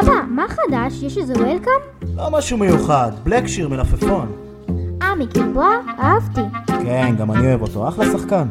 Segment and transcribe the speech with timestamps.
[0.00, 1.02] אבא, מה חדש?
[1.02, 1.72] יש איזה וולקאם?
[2.16, 4.32] לא משהו מיוחד, בלקשיר מלפפון.
[5.02, 5.76] אה, מגלבוע?
[5.98, 6.40] אהבתי.
[6.66, 8.44] כן, גם אני אוהב אותו, אחלה שחקן.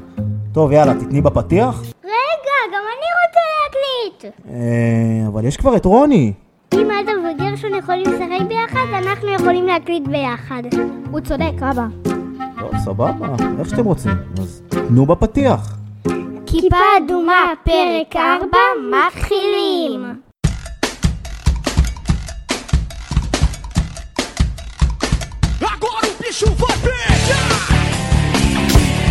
[0.53, 1.81] טוב, יאללה, תתני בפתיח.
[2.03, 4.33] רגע, גם אני רוצה להקליט!
[4.49, 6.33] אה, אבל יש כבר את רוני.
[6.73, 10.63] אם אדם וגרשון יכולים לשחק ביחד, אנחנו יכולים להקליט ביחד.
[11.11, 11.85] הוא צודק, אבא.
[12.59, 13.27] טוב, סבבה,
[13.59, 14.11] איך שאתם רוצים.
[14.41, 15.77] אז תנו בפתיח.
[16.45, 18.57] כיפה אדומה, פרק 4,
[18.91, 20.32] מתחילים!
[26.23, 27.73] Vai pegar!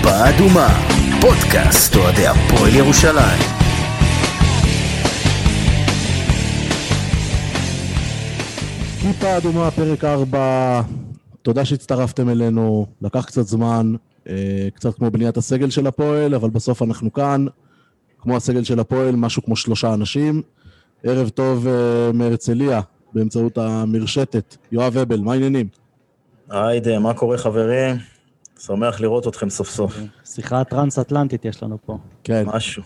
[0.03, 0.69] כיפה אדומה,
[1.21, 3.41] פודקאסט אוהדי הפועל ירושלים.
[9.01, 10.83] כיפה אדומה, פרק 4,
[11.43, 13.95] תודה שהצטרפתם אלינו, לקח קצת זמן,
[14.29, 17.47] אה, קצת כמו בניית הסגל של הפועל, אבל בסוף אנחנו כאן,
[18.19, 20.43] כמו הסגל של הפועל, משהו כמו שלושה אנשים.
[21.05, 22.81] ערב טוב אה, מהרצליה,
[23.15, 24.57] באמצעות המרשתת.
[24.73, 25.82] יואב הבל, מה העניינים?
[26.53, 27.97] היידה, מה קורה חברים?
[28.61, 29.99] שמח לראות אתכם סוף סוף.
[30.25, 31.99] שיחה טרנס-אטלנטית יש לנו פה.
[32.25, 32.83] כן, משהו.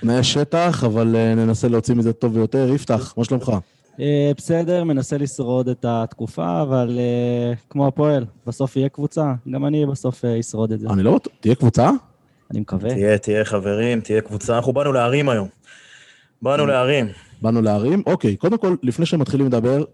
[0.00, 2.68] תנאי שטח, אבל אה, ננסה להוציא מזה טוב ביותר.
[2.74, 3.52] יפתח, מה שלומך?
[4.00, 9.86] אה, בסדר, מנסה לשרוד את התקופה, אבל אה, כמו הפועל, בסוף יהיה קבוצה, גם אני
[9.86, 10.88] בסוף אה, אשרוד את זה.
[10.90, 11.90] אני לא בטוח, תהיה קבוצה?
[12.50, 12.90] אני מקווה.
[12.90, 14.56] תהיה, תהיה חברים, תהיה קבוצה.
[14.56, 15.48] אנחנו באנו להרים היום.
[16.42, 17.06] באנו להרים.
[17.42, 18.02] באנו להרים.
[18.06, 19.84] אוקיי, קודם כל, לפני שמתחילים לדבר,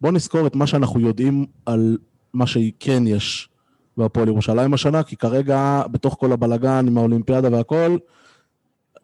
[0.00, 1.96] בואו נזכור את מה שאנחנו יודעים על
[2.34, 3.48] מה שכן יש
[3.96, 7.96] בהפועל ירושלים השנה, כי כרגע, בתוך כל הבלגן עם האולימפיאדה והכל,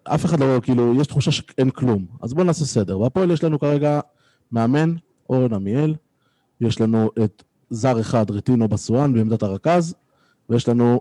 [0.04, 2.06] אף אחד לא, כאילו, יש תחושה שאין כלום.
[2.22, 2.98] אז בואו נעשה סדר.
[2.98, 4.00] בהפועל יש לנו כרגע
[4.52, 4.94] מאמן,
[5.30, 5.94] אורן עמיאל,
[6.60, 9.94] יש לנו את זר אחד, רטינו בסואן, בעמדת הרכז,
[10.48, 11.00] ויש לנו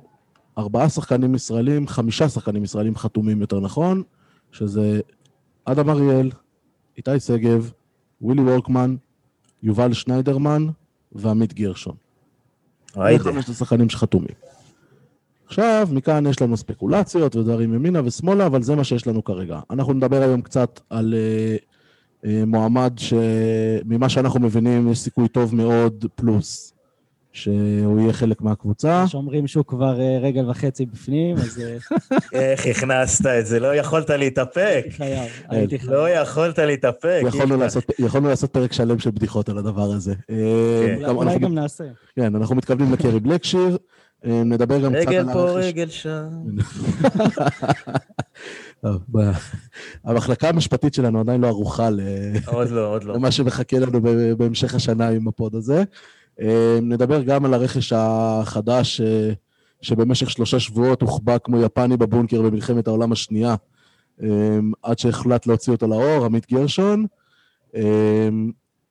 [0.57, 4.03] ארבעה שחקנים ישראלים, חמישה שחקנים ישראלים חתומים יותר נכון,
[4.51, 4.99] שזה
[5.65, 6.31] אדם אריאל,
[6.97, 7.71] איתי שגב,
[8.21, 8.95] ווילי וולקמן,
[9.63, 10.67] יובל שניידרמן
[11.11, 11.95] ועמית גרשון.
[12.95, 13.23] זה היידה.
[13.23, 14.35] חמשת השחקנים שחתומים.
[15.47, 19.59] עכשיו, מכאן יש לנו ספקולציות ודברים ימינה ושמאלה, אבל זה מה שיש לנו כרגע.
[19.71, 21.55] אנחנו נדבר היום קצת על אה,
[22.25, 26.73] אה, מועמד שממה שאנחנו מבינים יש סיכוי טוב מאוד פלוס,
[27.33, 29.07] שהוא יהיה חלק מהקבוצה.
[29.07, 31.77] שאומרים שהוא כבר אה, רגל וחצי בפנים, אז אה,
[32.51, 33.59] איך הכנסת את זה?
[33.59, 34.81] לא יכולת להתאפק.
[34.83, 35.91] הייתי חייב, הייתי חייב.
[35.91, 37.21] לא יכולת להתאפק.
[37.27, 37.57] יכולנו.
[37.57, 40.13] לעשות, יכולנו לעשות פרק שלם של בדיחות על הדבר הזה.
[40.29, 41.05] אה, כן.
[41.05, 41.83] אולי גם נעשה.
[42.15, 43.77] כן, אנחנו מתכוונים לקרי בלקשיר,
[44.23, 45.65] נדבר גם קצת על רגל פה, הרכש.
[45.65, 46.27] רגל שם.
[50.03, 52.25] המחלקה המשפטית שלנו עדיין לא ערוכה לא,
[52.69, 52.99] לא.
[53.13, 53.99] למה שמחכה לנו
[54.37, 55.83] בהמשך השנה עם הפוד הזה.
[56.41, 59.31] אה, נדבר גם על הרכש החדש, אה,
[59.81, 63.55] שבמשך שלושה שבועות הוחבא כמו יפני בבונקר במלחמת העולם השנייה,
[64.23, 64.27] אה,
[64.83, 67.05] עד שהחלט להוציא אותו לאור, עמית גרשון.
[67.75, 68.29] אה,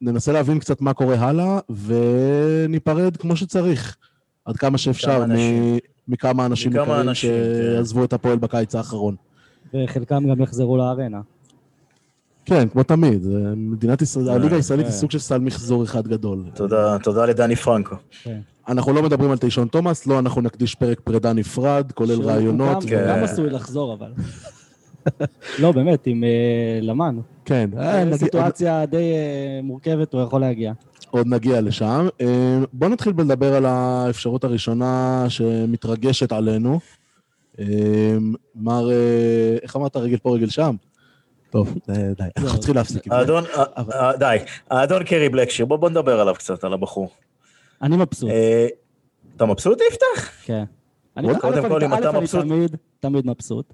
[0.01, 3.97] ננסה להבין קצת מה קורה הלאה, וניפרד כמו שצריך,
[4.45, 5.75] עד כמה שאפשר, אנשים.
[5.75, 7.75] מ- מכמה אנשים מכמה יקרים אנשים, כן.
[7.77, 9.15] שעזבו את הפועל בקיץ האחרון.
[9.75, 11.21] וחלקם גם יחזרו לארנה.
[12.49, 13.27] כן, כמו תמיד,
[13.57, 14.99] מדינת ישראל, הליגה הישראלית היא כן.
[14.99, 16.45] סוג של סל מחזור אחד גדול.
[16.55, 17.97] תודה, תודה לדני פרנקו.
[18.69, 22.83] אנחנו לא מדברים על תיישון תומאס, לא, אנחנו נקדיש פרק פרידה נפרד, כולל רעיונות.
[22.85, 23.07] גם- כן.
[23.09, 24.13] גם עשוי לחזור, אבל.
[25.63, 26.29] לא, באמת, עם אה,
[26.83, 27.17] למן.
[27.45, 30.73] כן, אה, נגיע- סיטואציה די אה, מורכבת, הוא יכול להגיע.
[31.11, 32.09] עוד נגיע לשם.
[32.21, 32.27] אה,
[32.73, 36.81] בואו נתחיל בלדבר על האפשרות הראשונה שמתרגשת עלינו.
[37.61, 37.65] אה,
[38.57, 38.97] מר, אה,
[39.63, 40.75] איך אמרת, רגל פה, רגל שם?
[41.51, 43.19] טוב, אה, די, אנחנו צריכים להפסיק עם זה.
[43.19, 44.37] האדון, אבל- אה, די,
[44.71, 47.11] האדון קרי בלקשיר, בוא נדבר עליו קצת, על הבחור.
[47.83, 48.67] אני מבסוט, אה,
[49.37, 50.31] אתה מבסוט יפתח?
[50.45, 50.65] כן.
[51.17, 53.73] אני קודם כל, אם אתה א', אני מבסוט- תמיד, תמיד מבסוט.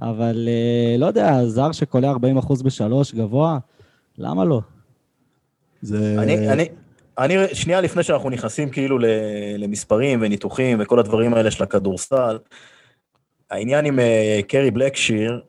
[0.00, 3.58] אבל אה, לא יודע, זר שקולע 40% בשלוש, גבוה,
[4.18, 4.60] למה לא?
[5.82, 6.16] זה...
[6.18, 6.68] אני, אני,
[7.18, 8.98] אני, שנייה לפני שאנחנו נכנסים כאילו
[9.58, 12.38] למספרים וניתוחים וכל הדברים האלה של הכדורסל,
[13.50, 15.40] העניין עם אה, קרי בלקשיר,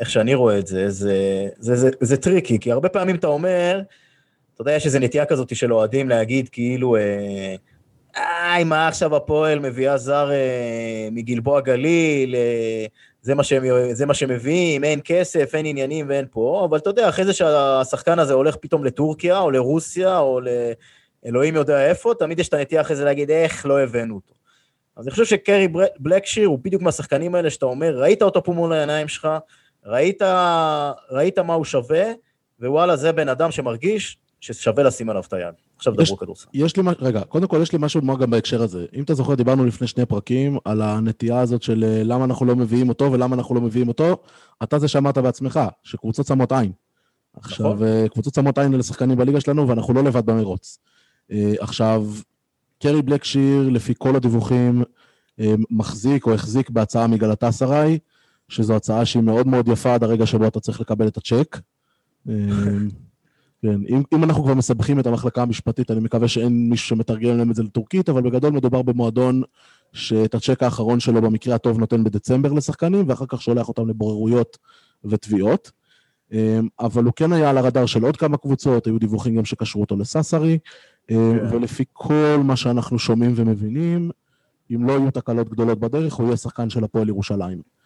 [0.00, 3.80] איך שאני רואה את זה, זה, זה, זה, זה טריקי, כי הרבה פעמים אתה אומר,
[4.54, 9.96] אתה יודע, יש איזו נטייה כזאת של אוהדים להגיד כאילו, אה, מה עכשיו הפועל מביאה
[9.96, 12.86] זר אה, מגלבוע גליל, אה,
[13.22, 17.08] זה מה, שהם, זה מה שמביאים, אין כסף, אין עניינים ואין פה, אבל אתה יודע,
[17.08, 20.40] אחרי זה שהשחקן הזה הולך פתאום לטורקיה, או לרוסיה, או
[21.24, 24.34] לאלוהים יודע איפה, תמיד יש את הנטייה אחרי זה להגיד, איך לא הבאנו אותו.
[24.96, 25.68] אז אני חושב שקרי
[25.98, 29.28] בלקשיר הוא בדיוק מהשחקנים האלה שאתה אומר, ראית אותו פה מול העיניים שלך,
[29.86, 30.22] ראית,
[31.10, 32.04] ראית מה הוא שווה,
[32.60, 35.54] ווואלה, זה בן אדם שמרגיש ששווה לשים עליו את היד.
[35.76, 36.48] עכשיו יש- דברו כדורסל.
[36.54, 38.86] יש לי, רגע, קודם כל יש לי משהו לומר גם בהקשר הזה.
[38.94, 42.56] אם אתה זוכר, דיברנו לפני שני פרקים על הנטייה הזאת של אה, למה אנחנו לא
[42.56, 44.16] מביאים אותו ולמה אנחנו לא מביאים אותו.
[44.62, 46.72] אתה זה שאמרת בעצמך, שקבוצות שמות עין.
[47.36, 47.86] עכשיו, נכון.
[47.86, 50.78] אה, קבוצות שמות עין לשחקנים בליגה שלנו, ואנחנו לא לבד במרוץ.
[51.32, 52.06] אה, עכשיו,
[52.82, 54.82] קרי בלקשיר, לפי כל הדיווחים,
[55.70, 57.98] מחזיק או החזיק בהצעה מגלתה סראי,
[58.48, 61.60] שזו הצעה שהיא מאוד מאוד יפה עד הרגע שבו אתה צריך לקבל את הצ'ק.
[63.62, 67.50] כן, אם, אם אנחנו כבר מסבכים את המחלקה המשפטית, אני מקווה שאין מישהו שמתרגם להם
[67.50, 69.42] את זה לטורקית, אבל בגדול מדובר במועדון
[69.92, 74.58] שאת הצ'ק האחרון שלו במקרה הטוב נותן בדצמבר לשחקנים, ואחר כך שולח אותם לבוררויות
[75.04, 75.70] ותביעות.
[76.32, 79.80] אמ, אבל הוא כן היה על הרדאר של עוד כמה קבוצות, היו דיווחים גם שקשרו
[79.80, 80.58] אותו לסאסרי,
[81.10, 81.56] אמ, כן.
[81.56, 84.10] ולפי כל מה שאנחנו שומעים ומבינים,
[84.74, 87.77] אם לא יהיו תקלות גדולות בדרך, הוא יהיה שחקן של הפועל ירושלים.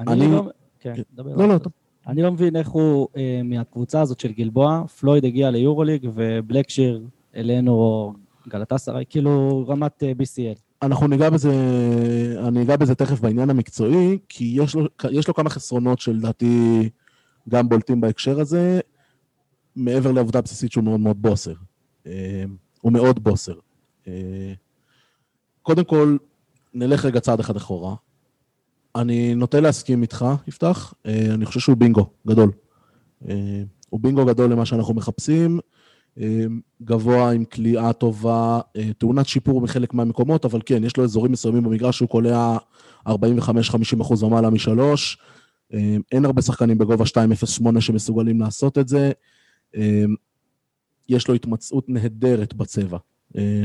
[0.00, 0.48] אני- אני לא...
[0.80, 1.36] כן, דבר.
[1.36, 1.72] לא, לא, טוב.
[2.06, 7.02] אני לא מבין איך הוא, אה, מהקבוצה הזאת של גלבוע, פלויד הגיע ליורוליג ובלקשיר
[7.36, 8.12] אלינו, או
[8.48, 10.58] גלטסראי, כאילו רמת אה, BCL.
[10.82, 11.52] אנחנו ניגע בזה,
[12.48, 16.88] אני אגע בזה תכף בעניין המקצועי, כי יש לו, יש לו כמה חסרונות שלדעתי
[17.48, 18.80] גם בולטים בהקשר הזה,
[19.76, 21.54] מעבר לעובדה בסיסית שהוא מאוד מאוד בוסר.
[22.06, 22.44] אה,
[22.80, 23.54] הוא מאוד בוסר.
[24.08, 24.52] אה,
[25.62, 26.16] קודם כל,
[26.74, 27.94] נלך רגע צעד אחד אחורה.
[28.96, 30.94] אני נוטה להסכים איתך, יפתח.
[31.06, 32.50] אה, אני חושב שהוא בינגו גדול.
[33.28, 35.60] אה, הוא בינגו גדול למה שאנחנו מחפשים.
[36.20, 36.44] אה,
[36.82, 38.60] גבוה עם כליאה טובה,
[38.98, 42.56] טעונת שיפור בחלק מהמקומות, אבל כן, יש לו אזורים מסוימים במגרש שהוא קולע
[43.08, 43.12] 45-50
[44.00, 45.18] אחוז ומעלה משלוש.
[46.12, 49.12] אין הרבה שחקנים בגובה 2.08 שמסוגלים לעשות את זה.
[51.08, 52.98] יש לו התמצאות נהדרת בצבע.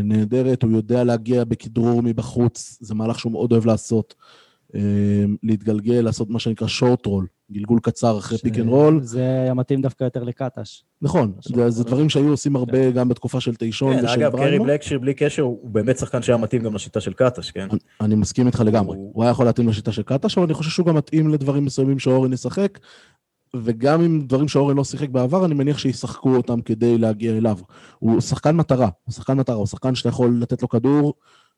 [0.04, 4.16] נהדרת, הוא יודע להגיע בכדרור מבחוץ, זה מהלך שהוא מאוד אוהב לעשות.
[4.76, 4.80] אה,
[5.44, 9.00] להתגלגל, לעשות מה שנקרא short roll, גלגול קצר אחרי pick and roll.
[9.04, 10.84] זה היה מתאים דווקא יותר לקטש.
[11.02, 14.60] נכון, זה, זה דברים שהיו עושים הרבה גם בתקופה של תיישון כן, ושל אגב, קרי.
[14.60, 17.68] בלקשיר בלי קשר, הוא באמת שחקן שהיה מתאים גם לשיטה של קטש, כן?
[18.02, 18.98] אני מסכים איתך לגמרי.
[18.98, 21.66] הוא- הוא היה יכול להתאים לשיטה של קטש, אבל אני חושב שהוא גם מתאים לדברים
[21.66, 22.80] מסוימים שאורן ישחק,
[23.56, 27.58] וגם עם דברים שאורן לא שיחק בעבר, אני מניח שישחקו אותם כדי להגיע אליו.
[28.00, 31.14] הוא שחקן מטרה, הוא שחקן מטרה, הוא שחקן שאתה יכול לתת לו כדור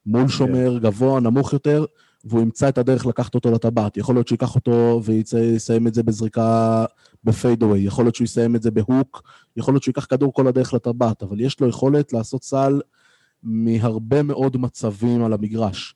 [0.05, 1.85] מול שומר, גבוה, נמוך יותר,
[2.23, 3.97] והוא ימצא את הדרך לקחת אותו לטבעת.
[3.97, 6.85] יכול להיות שהוא ייקח אותו ויסיים את זה בזריקה
[7.23, 9.23] ב fadeaway, יכול להיות שהוא יסיים את זה ב hook,
[9.57, 12.81] יכול להיות שהוא ייקח כדור כל הדרך לטבעת, אבל יש לו יכולת לעשות סל
[13.43, 15.95] מהרבה מאוד מצבים על המגרש.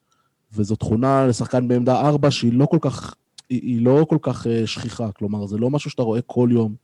[0.54, 3.16] וזו תכונה לשחקן בעמדה 4 שהיא לא כל כך,
[3.50, 6.76] היא, היא לא כל כך אה, שכיחה, כלומר, זה לא משהו שאתה רואה כל יום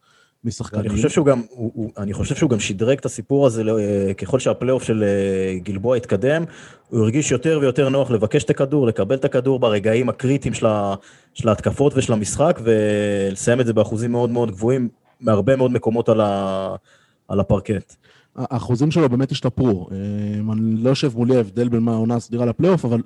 [0.45, 0.81] משחקנים.
[0.81, 4.13] אני חושב שהוא גם, הוא, הוא, אני חושב שהוא גם שדרג את הסיפור הזה, אה,
[4.13, 6.43] ככל שהפלייאוף של אה, גלבוע התקדם,
[6.89, 10.95] הוא הרגיש יותר ויותר נוח לבקש את הכדור, לקבל את הכדור ברגעים הקריטיים של, ה,
[11.33, 14.89] של ההתקפות ושל המשחק, ולסיים את זה באחוזים מאוד מאוד גבוהים,
[15.21, 16.75] מהרבה מאוד מקומות על, ה,
[17.27, 17.95] על הפרקט.
[18.35, 19.87] האחוזים שלו באמת השתפרו.
[19.91, 19.97] אה,
[20.53, 23.01] אני לא יושב מולי ההבדל בין מה העונה הסדירה לפלייאוף, אבל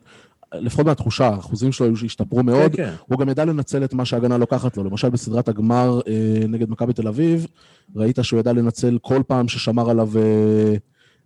[0.53, 2.71] לפחות מהתחושה, האחוזים שלו השתפרו מאוד.
[2.71, 2.93] כן, כן.
[3.07, 4.83] הוא גם ידע לנצל את מה שההגנה לוקחת לו.
[4.83, 7.47] למשל בסדרת הגמר אה, נגד מכבי תל אביב,
[7.95, 10.75] ראית שהוא ידע לנצל כל פעם ששמר עליו אה,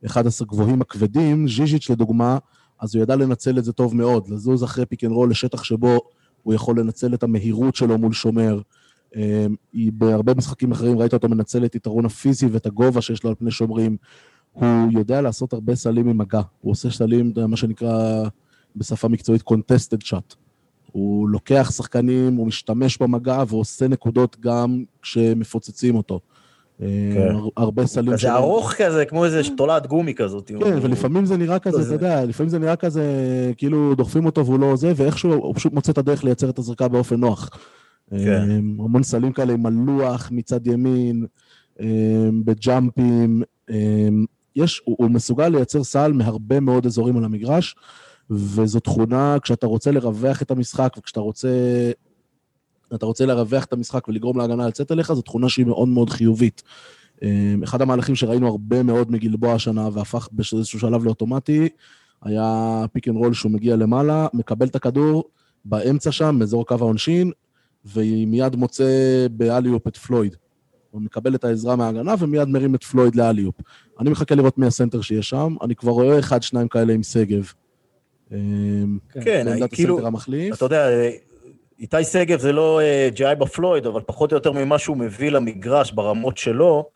[0.05, 2.37] אחד הגבוהים הכבדים, ז'יז'יץ' לדוגמה,
[2.79, 5.99] אז הוא ידע לנצל את זה טוב מאוד, לזוז אחרי pick and roll לשטח שבו
[6.43, 8.61] הוא יכול לנצל את המהירות שלו מול שומר.
[9.15, 13.35] אה, בהרבה משחקים אחרים ראית אותו מנצל את יתרון הפיזי ואת הגובה שיש לו על
[13.35, 13.97] פני שומרים.
[14.51, 16.41] הוא יודע לעשות הרבה סלים עם מגע.
[16.61, 18.23] הוא עושה סלים, מה שנקרא
[18.75, 20.35] בשפה מקצועית contested shot.
[20.91, 26.19] הוא לוקח שחקנים, הוא משתמש במגע ועושה נקודות גם כשמפוצצים אותו.
[26.79, 26.85] כן.
[27.29, 30.47] הר- הרבה סלים כזה ארוך כזה, כמו איזה תולעת גומי כזאת.
[30.63, 33.03] כן, ולפעמים זה נראה כזה, אתה זה- יודע, לפעמים זה נראה כזה,
[33.57, 36.87] כאילו דוחפים אותו והוא לא זה, ואיכשהו הוא פשוט מוצא את הדרך לייצר את הזריקה
[36.87, 37.49] באופן נוח.
[38.09, 38.51] כן.
[38.51, 41.25] אמ, המון סלים כאלה עם הלוח מצד ימין,
[41.79, 41.85] אמ,
[42.45, 43.41] בג'אמפים.
[43.69, 47.75] אמ, יש, הוא, הוא מסוגל לייצר סל מהרבה מאוד אזורים על המגרש,
[48.31, 51.49] וזו תכונה, כשאתה רוצה לרווח את המשחק, וכשאתה רוצה...
[52.95, 56.63] אתה רוצה לרווח את המשחק ולגרום להגנה לצאת אליך, זו תכונה שהיא מאוד מאוד חיובית.
[57.21, 61.69] אמ, אחד המהלכים שראינו הרבה מאוד מגלבוע השנה והפך באיזשהו שלב לאוטומטי,
[62.21, 65.23] היה pick and roll שהוא מגיע למעלה, מקבל את הכדור
[65.65, 67.31] באמצע שם, באזור קו העונשין,
[67.85, 70.35] ומיד מוצא ב alley-oop את פלויד.
[70.91, 73.55] הוא מקבל את העזרה מההגנה ומיד מרים את פלויד ל alley-oop.
[73.99, 77.51] אני מחכה לראות מי הסנטר שיהיה שם, אני כבר רואה אחד, שניים כאלה עם שגב.
[78.31, 80.55] אמ, כן, בעמדת כאילו, הסנטר המחליף.
[80.55, 80.89] אתה יודע,
[81.79, 85.91] איתי שגב זה לא אה, ג'ייבה פלויד, אבל פחות או יותר ממה שהוא מביא למגרש
[85.91, 86.89] ברמות שלו,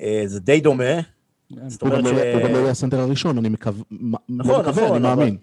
[0.00, 1.00] אה, זה די דומה.
[1.66, 2.34] זאת הוא גם אומרת ש...
[2.34, 3.84] הוא גם לא יהיה הסנטר הראשון, אני מקווה,
[4.28, 5.36] נכון, מקווה, נכון, אני מאמין.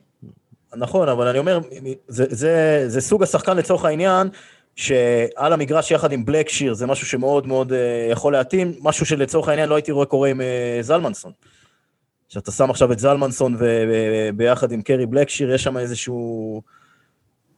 [0.75, 1.59] נכון, אבל אני אומר,
[2.07, 4.29] זה, זה, זה סוג השחקן לצורך העניין,
[4.75, 9.47] שעל המגרש יחד עם בלק שיר זה משהו שמאוד מאוד אה, יכול להתאים, משהו שלצורך
[9.47, 11.31] העניין לא הייתי רואה קורה עם אה, זלמנסון.
[12.31, 16.61] שאתה שם עכשיו את זלמנסון וביחד עם קרי בלק שיר, יש שם איזשהו...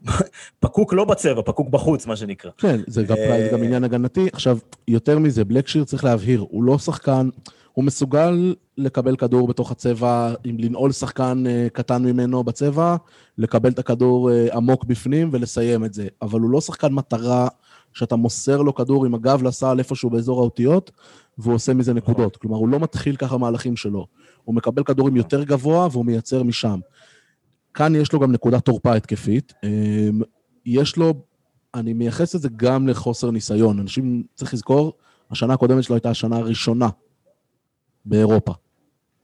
[0.59, 2.51] פקוק לא בצבע, פקוק בחוץ, מה שנקרא.
[2.57, 4.27] כן, זה גם, אה, גם עניין הגנתי.
[4.33, 7.29] עכשיו, יותר מזה, בלקשיר צריך להבהיר, הוא לא שחקן,
[7.73, 12.95] הוא מסוגל לקבל כדור בתוך הצבע, אם לנעול שחקן אה, קטן ממנו בצבע,
[13.37, 16.07] לקבל את הכדור אה, עמוק בפנים ולסיים את זה.
[16.21, 17.47] אבל הוא לא שחקן מטרה
[17.93, 20.91] שאתה מוסר לו כדור עם הגב לסל איפשהו באזור האותיות,
[21.37, 22.37] והוא עושה מזה נקודות.
[22.37, 24.07] כלומר, הוא לא מתחיל ככה מהלכים שלו.
[24.43, 26.79] הוא מקבל כדורים יותר גבוה והוא מייצר משם.
[27.73, 29.53] כאן יש לו גם נקודת תורפה התקפית.
[29.63, 30.21] אמ,
[30.65, 31.13] יש לו,
[31.73, 33.79] אני מייחס את זה גם לחוסר ניסיון.
[33.79, 34.93] אנשים, צריך לזכור,
[35.31, 36.89] השנה הקודמת שלו הייתה השנה הראשונה
[38.05, 38.53] באירופה.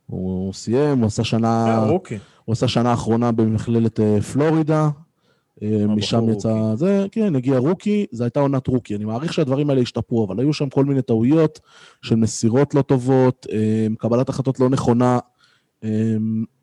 [0.05, 2.17] הוא סיים, הוא עשה שנה, אה, רוקי.
[2.45, 4.89] הוא עשה שנה אחרונה במכללת אה, פלורידה, אה,
[5.87, 8.95] משם בחור יצא זה, כן, הגיע רוקי, זו הייתה עונת רוקי.
[8.95, 11.59] אני מעריך שהדברים האלה השתפרו, אבל היו שם כל מיני טעויות
[12.01, 15.19] של מסירות לא טובות, אה, קבלת החלטות לא נכונה
[15.83, 16.15] אה,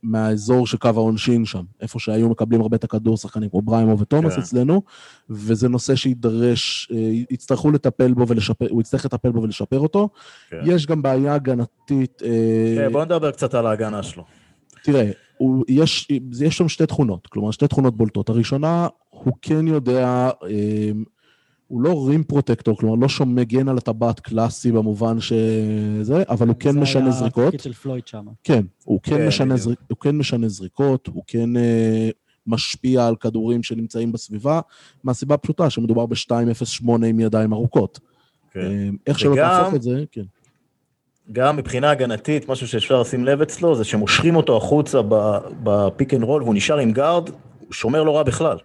[0.03, 4.35] מהאזור של קו העונשין שם, איפה שהיו מקבלים הרבה את הכדור, שחקנים כמו בריימו ותומאס
[4.35, 4.41] כן.
[4.41, 4.83] אצלנו,
[5.31, 10.09] וזה נושא שיידרש, אה, יצטרכו לטפל בו ולשפר, הוא יצטרך לטפל בו ולשפר אותו.
[10.51, 10.61] כן.
[10.65, 14.25] יש גם בעיה הגנתית, אה, כן, בוא נדבר קצת על ההגנה שלו.
[14.83, 16.09] תראה, הוא, יש,
[16.41, 18.29] יש שם שתי תכונות, כלומר שתי תכונות בולטות.
[18.29, 20.91] הראשונה, הוא כן יודע, אה,
[21.69, 26.57] הוא לא רים פרוטקטור, כלומר לא שם מגן על הטבעת קלאסי במובן שזה, אבל הוא
[26.61, 27.45] כן משנה זה היה זריקות.
[27.45, 28.27] התפקיד של פלויד שם.
[28.45, 29.57] כן, הוא כן, כן, משנה.
[29.57, 32.11] זריק, הוא כן משנה זריקות, הוא כן אה,
[32.47, 34.61] משפיע על כדורים שנמצאים בסביבה,
[35.05, 38.01] מהסיבה הפשוטה שמדובר ב-2.08 עם ידיים ארוכות.
[38.51, 38.61] כן.
[38.61, 40.25] אה, איך שלא תהפוך את זה, כן.
[41.33, 45.01] גם מבחינה הגנתית, משהו שאפשר לשים לב אצלו, זה שמושכים אותו החוצה
[45.63, 47.29] ב pick and roll, והוא נשאר עם גארד,
[47.59, 48.59] הוא שומר לא רע בכלל.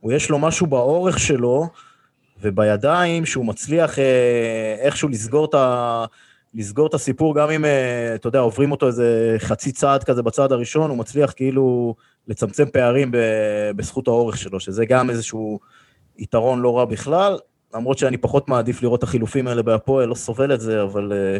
[0.00, 1.68] הוא יש לו משהו באורך שלו,
[2.42, 6.04] ובידיים, שהוא מצליח אה, איכשהו לסגור את, ה,
[6.54, 10.52] לסגור את הסיפור, גם אם, אה, אתה יודע, עוברים אותו איזה חצי צעד כזה בצעד
[10.52, 11.94] הראשון, הוא מצליח כאילו
[12.28, 13.16] לצמצם פערים ב,
[13.76, 15.60] בזכות האורך שלו, שזה גם איזשהו
[16.18, 17.38] יתרון לא רע בכלל,
[17.74, 21.38] למרות שאני פחות מעדיף לראות את החילופים האלה בהפועל, לא סובל את זה, אבל אה,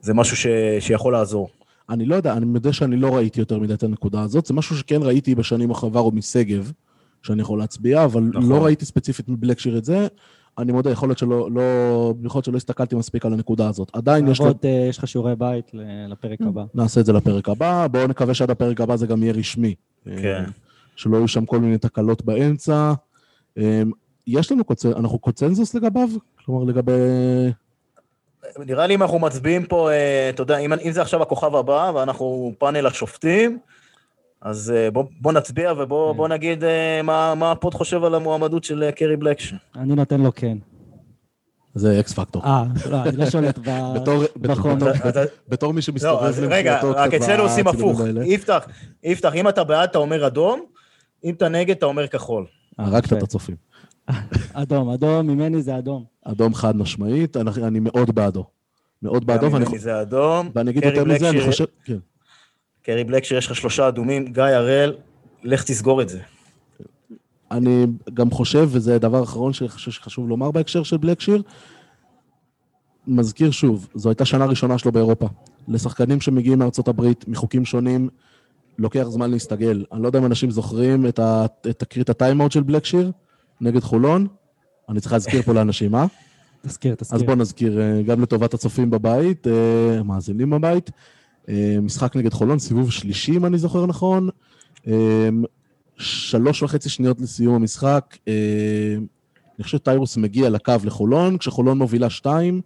[0.00, 0.46] זה משהו ש,
[0.80, 1.48] שיכול לעזור.
[1.90, 4.76] אני לא יודע, אני מודה שאני לא ראיתי יותר מדי את הנקודה הזאת, זה משהו
[4.76, 6.72] שכן ראיתי בשנים עברו משגב,
[7.22, 8.48] שאני יכול להצביע, אבל נכון.
[8.48, 10.06] לא ראיתי ספציפית מבלקשיר את זה.
[10.58, 11.62] אני מודה, יכול להיות שלא, לא,
[12.24, 13.90] יכול להיות שלא הסתכלתי מספיק על הנקודה הזאת.
[13.92, 14.40] עדיין יש.
[14.40, 15.70] לעבוד, אה, יש לך שיעורי בית
[16.08, 16.64] לפרק הבא.
[16.74, 19.74] נעשה את זה לפרק הבא, בואו נקווה שעד הפרק הבא זה גם יהיה רשמי.
[20.04, 20.10] כן.
[20.24, 20.44] אה,
[20.96, 22.92] שלא יהיו שם כל מיני תקלות באמצע.
[23.58, 23.82] אה,
[24.26, 24.86] יש לנו, קונצ...
[24.86, 26.08] אנחנו קונצנזוס לגביו?
[26.44, 26.92] כלומר, לגבי...
[28.58, 31.92] נראה לי אם אנחנו מצביעים פה, אה, אתה יודע, אם, אם זה עכשיו הכוכב הבא
[31.94, 33.58] ואנחנו פאנל השופטים,
[34.42, 38.14] אז אה, בוא, בוא נצביע ובוא בוא נגיד אה, מה, מה ה pod חושב על
[38.14, 39.56] המועמדות של קרי בלקשיר.
[39.76, 40.58] אני נותן לו כן.
[41.74, 42.42] זה אקס פקטור.
[42.44, 43.58] אה, לא, אני לא שולט
[44.40, 44.92] בחומר.
[45.48, 48.00] בתור- מי לא, שמסתובב אז רגע, למחייתו רק אצלנו עושים הפוך.
[48.24, 48.66] יפתח,
[49.04, 50.60] יפתח, אם אתה בעד אתה אומר אדום,
[51.24, 52.46] אם אתה נגד אתה אומר כחול.
[52.78, 53.12] הרגת.
[53.12, 53.56] את הצופים.
[54.52, 56.04] אדום, אדום, ממני זה אדום.
[56.24, 58.44] אדום חד משמעית, אני, אני מאוד בעדו.
[59.02, 60.50] מאוד בעדו, ואני, ממני זה אדום.
[60.54, 61.64] ואני אגיד יותר מזה, אני בלקשיר- חושב...
[61.84, 61.96] כן.
[62.82, 64.94] קרי בלקשיר, יש לך שלושה אדומים, גיא הראל,
[65.42, 66.20] לך תסגור את זה.
[67.50, 71.42] אני גם חושב, וזה הדבר האחרון שאני חושב שחשוב לומר בהקשר של בלקשיר,
[73.06, 75.28] מזכיר שוב, זו הייתה שנה ראשונה שלו באירופה.
[75.68, 78.08] לשחקנים שמגיעים מארצות הברית, מחוקים שונים,
[78.78, 79.84] לוקח זמן להסתגל.
[79.92, 81.20] אני לא יודע אם אנשים זוכרים את
[81.78, 83.10] תקרית הטיימאוט של בלקשיר
[83.60, 84.26] נגד חולון.
[84.90, 86.06] אני צריך להזכיר פה לאנשים, אה?
[86.62, 87.16] תזכיר, תזכיר.
[87.16, 90.90] אז בואו נזכיר אה, גם לטובת הצופים בבית, אה, המאזינים בבית.
[91.48, 94.28] אה, משחק נגד חולון, סיבוב שלישי, אם אני זוכר נכון.
[95.98, 98.16] שלוש וחצי שניות לסיום המשחק.
[99.56, 102.60] אני חושב שטיירוס מגיע לקו לחולון, כשחולון מובילה שתיים,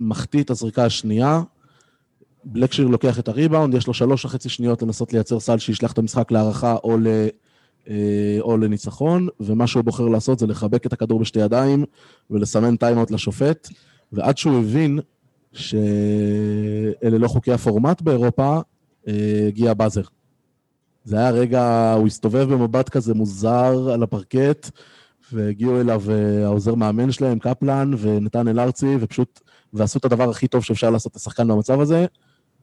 [0.00, 1.42] מחטיא את הזריקה השנייה.
[2.44, 6.30] בלקשיר לוקח את הריבאונד, יש לו שלוש וחצי שניות לנסות לייצר סל שישלח את המשחק
[6.30, 6.96] להארכה או,
[8.40, 11.84] או לניצחון, ומה שהוא בוחר לעשות זה לחבק את הכדור בשתי ידיים
[12.30, 13.68] ולסמן timeout לשופט,
[14.12, 15.00] ועד שהוא הבין
[15.52, 18.60] שאלה לא חוקי הפורמט באירופה,
[19.08, 20.02] אה, הגיע buzzer.
[21.04, 24.70] זה היה רגע, הוא הסתובב במבט כזה מוזר על הפרקט,
[25.32, 29.40] והגיעו אליו אה, העוזר מאמן שלהם, קפלן, ונתנאל ארצי, ופשוט,
[29.72, 32.06] ועשו את הדבר הכי טוב שאפשר לעשות לשחקן במצב הזה,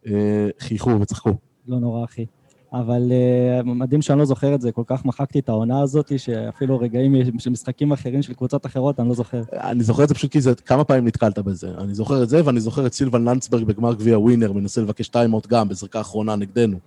[0.07, 1.33] אה, חייכו וצחקו.
[1.67, 2.25] לא נורא, אחי.
[2.73, 6.79] אבל אה, מדהים שאני לא זוכר את זה, כל כך מחקתי את העונה הזאת, שאפילו
[6.79, 9.41] רגעים של משחקים אחרים של קבוצות אחרות, אני לא זוכר.
[9.53, 11.67] אני זוכר את זה פשוט כי זה, כמה פעמים נתקלת בזה.
[11.77, 15.47] אני זוכר את זה, ואני זוכר את סילבן לנצברג בגמר גביע ווינר, מנסה לבקש timeout
[15.47, 16.77] גם, בזריקה האחרונה נגדנו.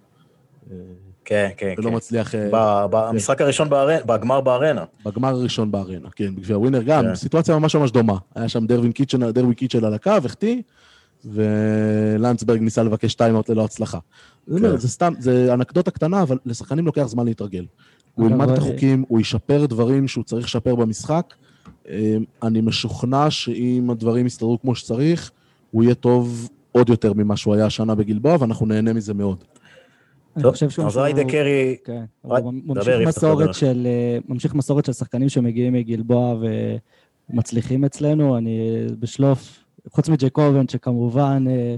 [1.25, 1.97] כן, כן, ולא כן.
[1.97, 2.35] מצליח...
[2.35, 4.85] אה, במשחק הראשון בארנה, בגמר בארנה.
[5.05, 7.15] בגמר הראשון בארנה, כן, בגביע ווינר גם, כן.
[7.15, 8.17] סיטואציה ממש ממש דומה.
[8.35, 10.63] היה שם דרווין קיצ'ן, דרווין קיצ'ן על הקו, החטיא,
[11.25, 13.99] ולנצברג ניסה לבקש timeout ללא הצלחה.
[14.47, 14.77] כן.
[14.77, 17.67] זה סתם, זה אנקדוטה קטנה, אבל לשחקנים לוקח זמן להתרגל.
[18.15, 21.35] הוא ילמד את החוקים, הוא ישפר דברים שהוא צריך לשפר במשחק.
[21.89, 25.31] אה, אני משוכנע שאם הדברים יסתדרו כמו שצריך,
[25.71, 29.45] הוא יהיה טוב עוד יותר ממה שהוא היה השנה בגלבוע, ואנחנו נהנה מזה מאוד.
[30.37, 30.87] אני חושב שהוא...
[30.87, 32.37] אז היידה קרי, כן, הוא
[33.87, 36.37] אה, ממשיך מסורת של שחקנים שמגיעים מגלבוע
[37.31, 38.39] ומצליחים אצלנו.
[38.39, 41.77] אני בשלוף, חוץ מג'קובן, שכמובן אה,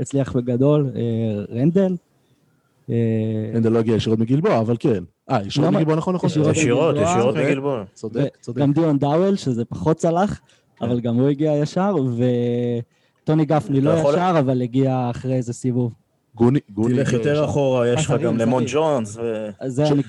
[0.00, 1.96] הצליח בגדול, אה, רנדל.
[2.90, 2.94] אה,
[3.54, 5.04] הנדל לא הגיע ישירות מגלבוע, אבל כן.
[5.30, 6.30] אה, ישירות מגלבוע נכון, נכון.
[6.30, 7.14] ישירות ישירות, מגלבוע.
[7.14, 8.36] ישירות צודק.
[8.40, 8.58] צודק.
[8.58, 10.40] גם דיון דאוול, שזה פחות צלח,
[10.80, 11.94] אבל גם הוא הגיע ישר,
[13.22, 15.92] וטוני גפני לא ישר, אבל הגיע אחרי איזה סיבוב.
[16.36, 16.94] גוני, גוני.
[16.94, 18.64] תלך יותר אחורה, יש לך גם למון.
[18.66, 19.18] ג'ונס,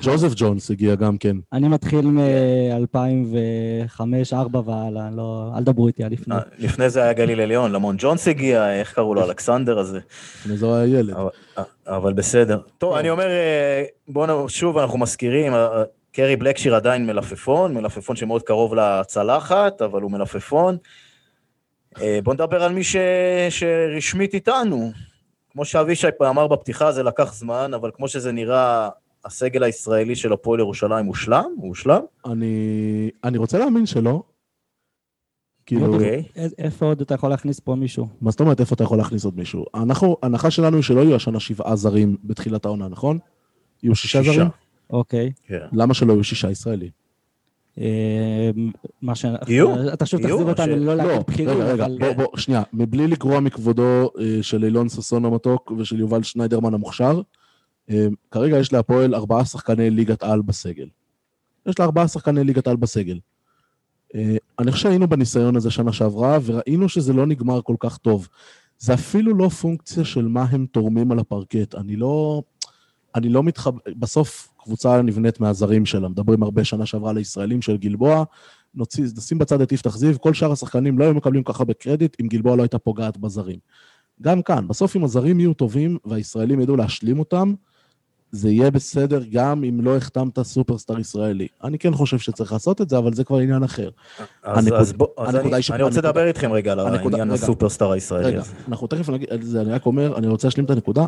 [0.02, 1.38] ג'וזף ג'ונס הגיע גם כן.
[1.54, 4.34] אני מתחיל מ-2005-2004
[4.66, 6.36] והלאה, לא, אל דברו איתי על לפני.
[6.36, 10.00] אה, לפני זה היה גליל עליון, למון ג'ונס הגיע, איך קראו לו, אלכסנדר הזה.
[10.40, 11.16] לפני זה הוא היה ילד.
[11.88, 12.60] אבל- בסדר.
[12.78, 12.96] טוב.
[12.96, 18.76] אני אומר, אה, בואו שוב, אנחנו מזכירים, אה, קרי בלקשיר עדיין מלפפון, מלפפון שמאוד קרוב
[18.76, 20.78] לצלחת, אבל הוא מלפפון.
[22.24, 22.96] בואו נדבר על מי ש...
[23.50, 24.92] שרשמית איתנו.
[25.58, 28.90] כמו שאבישי אמר בפתיחה, זה לקח זמן, אבל כמו שזה נראה,
[29.26, 31.46] הסגל הישראלי של הפועל ירושלים הושלם?
[31.58, 32.02] הוא הושלם?
[32.26, 34.24] אני, אני רוצה להאמין שלא.
[35.66, 36.24] כאילו, אוקיי.
[36.58, 38.08] איפה עוד אתה יכול להכניס פה מישהו?
[38.22, 39.66] מה זאת אומרת, איפה אתה יכול להכניס עוד מישהו?
[39.76, 43.20] אנחנו, ההנחה שלנו היא שלא יהיו השנה שבעה זרים בתחילת העונה, נכון?
[43.84, 44.36] יהיו שישה שישה.
[44.36, 44.48] זרים?
[44.90, 45.32] אוקיי.
[45.48, 45.66] כן.
[45.72, 46.90] למה שלא יהיו שישה ישראלים?
[47.82, 48.52] אה,
[49.02, 49.26] מה ש...
[49.48, 49.94] יהיו?
[49.94, 51.98] אתה שוב תחזיר אותנו לא לא, להגיד רגע, רגע, אבל...
[52.00, 57.22] בוא, בוא, שנייה, מבלי לגרוע מכבודו אה, של אילון ששון המתוק ושל יובל שניידרמן המוכשר,
[57.90, 60.88] אה, כרגע יש להפועל ארבעה שחקני ליגת על בסגל.
[61.66, 63.20] יש לה ארבעה שחקני ליגת על בסגל.
[64.16, 68.28] אה, אני חושב שהיינו בניסיון הזה שנה שעברה, וראינו שזה לא נגמר כל כך טוב.
[68.80, 71.76] זה אפילו לא פונקציה של מה הם תורמים על הפרקט.
[71.76, 72.42] אני לא...
[73.18, 73.78] אני לא מתחבר...
[74.00, 76.08] בסוף קבוצה נבנית מהזרים שלה.
[76.10, 78.24] מדברים הרבה שנה שעברה על הישראלים של גלבוע,
[78.76, 81.74] נוציא, נשים בצד את יפתח זיו, כל שאר השחקנים לא היו מקבלים כל כך הרבה
[81.74, 83.60] קרדיט אם גלבוע לא הייתה פוגעת בזרים.
[84.22, 87.54] גם כאן, בסוף אם הזרים יהיו טובים והישראלים ידעו להשלים אותם,
[88.32, 91.48] זה יהיה בסדר גם אם לא החתמת סופרסטאר ישראלי.
[91.64, 93.90] אני כן חושב שצריך לעשות את זה, אבל זה כבר עניין אחר.
[94.44, 97.32] אז, הנקודה- אז, בוא, אז אני, ש- אני רוצה לדבר איתכם רגע על העניין.
[97.32, 98.42] הסופרסטאר הישראלי רגע.
[98.68, 101.06] אנחנו תכף נגיד אני רק אומר, אני רוצה להשלים את הנקודה.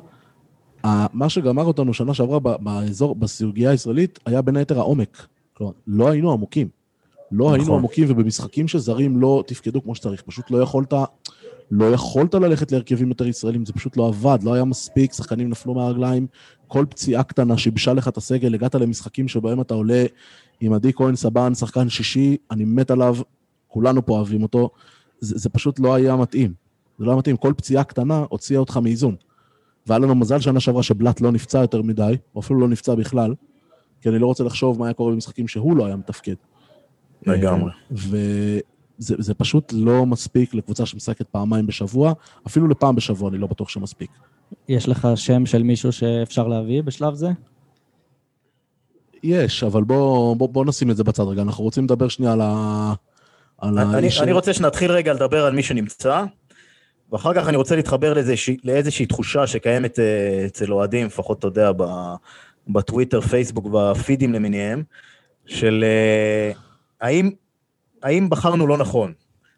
[0.84, 5.28] מה שגמר אותנו שנה שעברה באזור, בסוגיה הישראלית, היה בין היתר העומק.
[5.54, 6.68] כלומר, לא היינו עמוקים.
[7.32, 7.60] לא נכון.
[7.60, 10.22] היינו עמוקים, ובמשחקים שזרים לא תפקדו כמו שצריך.
[10.22, 10.94] פשוט לא יכולת,
[11.72, 15.74] לא יכולת ללכת להרכבים יותר ישראלים, זה פשוט לא עבד, לא היה מספיק, שחקנים נפלו
[15.74, 16.28] מהרגליים,
[16.68, 20.06] כל פציעה קטנה שיבשה לך את הסגל, הגעת למשחקים שבהם אתה עולה
[20.62, 23.16] עם עדי כהן סבן, שחקן שישי, אני מת עליו,
[23.68, 24.70] כולנו פה אוהבים אותו,
[25.20, 26.54] זה, זה פשוט לא היה מתאים.
[27.00, 29.16] זה לא היה מתאים, כל פציעה קטנה הוציאה אותך מאיזון.
[29.90, 33.34] והיה לנו מזל שנה שעברה שבלאט לא נפצע יותר מדי, או אפילו לא נפצע בכלל,
[34.02, 36.34] כי אני לא רוצה לחשוב מה היה קורה במשחקים שהוא לא היה מתפקד.
[37.28, 37.72] לגמרי.
[37.92, 38.60] וזה
[39.00, 42.14] זה פשוט לא מספיק לקבוצה שמשחקת פעמיים בשבוע,
[42.48, 44.12] אפילו לפעם בשבוע אני לא בטוח שמספיק.
[44.68, 47.30] יש לך שם של מישהו שאפשר להביא בשלב זה?
[49.24, 52.42] יש, אבל בוא, בוא, בוא נשים את זה בצד רגע, אנחנו רוצים לדבר שנייה על
[52.42, 52.94] ה...
[53.58, 56.26] על אני, האיש- אני רוצה שנתחיל רגע לדבר על מי שנמצא,
[57.12, 61.72] ואחר כך אני רוצה להתחבר לאיזושהי, לאיזושהי תחושה שקיימת אה, אצל אוהדים, לפחות, אתה יודע,
[62.68, 64.84] בטוויטר, פייסבוק והפידים למיניהם,
[65.46, 66.52] של אה,
[67.02, 67.32] האם,
[68.04, 69.14] האם בחרנו לא נכון.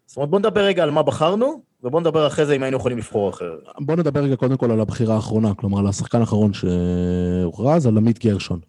[0.06, 2.98] זאת אומרת, בוא נדבר רגע על מה בחרנו, ובוא נדבר אחרי זה אם היינו יכולים
[2.98, 3.58] לבחור אחרת.
[3.80, 8.18] בוא נדבר רגע קודם כל על הבחירה האחרונה, כלומר על השחקן האחרון שהוכרז, על עמית
[8.18, 8.60] גרשון.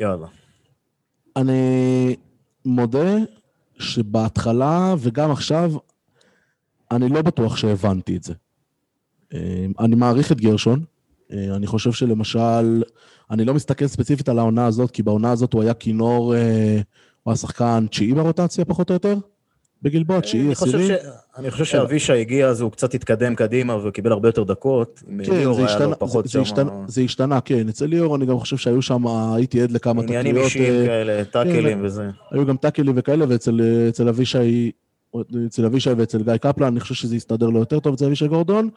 [0.00, 0.26] יאללה.
[1.36, 2.16] אני
[2.64, 3.16] מודה
[3.78, 5.72] שבהתחלה וגם עכשיו,
[6.90, 8.34] אני לא בטוח שהבנתי את זה.
[9.34, 10.84] אה, אני מעריך את גרשון.
[11.32, 12.82] אה, אני חושב שלמשל,
[13.30, 16.80] אני לא מסתכל ספציפית על העונה הזאת, כי בעונה הזאת הוא היה כינור, אה,
[17.22, 19.16] הוא היה שחקן תשיעי ברוטציה פחות או יותר,
[19.82, 20.88] בגלבוע, תשיעי, עשירי.
[20.88, 20.90] ש...
[21.36, 25.02] אני חושב שאבישי הגיע, אז הוא קצת התקדם קדימה וקיבל הרבה יותר דקות.
[25.24, 27.68] כן, זה השתנה, פחות זה, שם, זה, השתנה, זה השתנה, כן.
[27.68, 30.46] אצל ליאור אני גם חושב שהיו שם, הייתי עד לכמה עניינים תקריות.
[30.46, 32.08] אישיים אה, כאלה, טאקלים וזה.
[32.30, 34.70] היו גם טאקלים וכאלה, ואצל אצל אבישי,
[35.46, 38.68] אצל אבישי ואצל גיא קפלן, אני חושב שזה יסתדר לו יותר טוב אצל אבישי גורדון,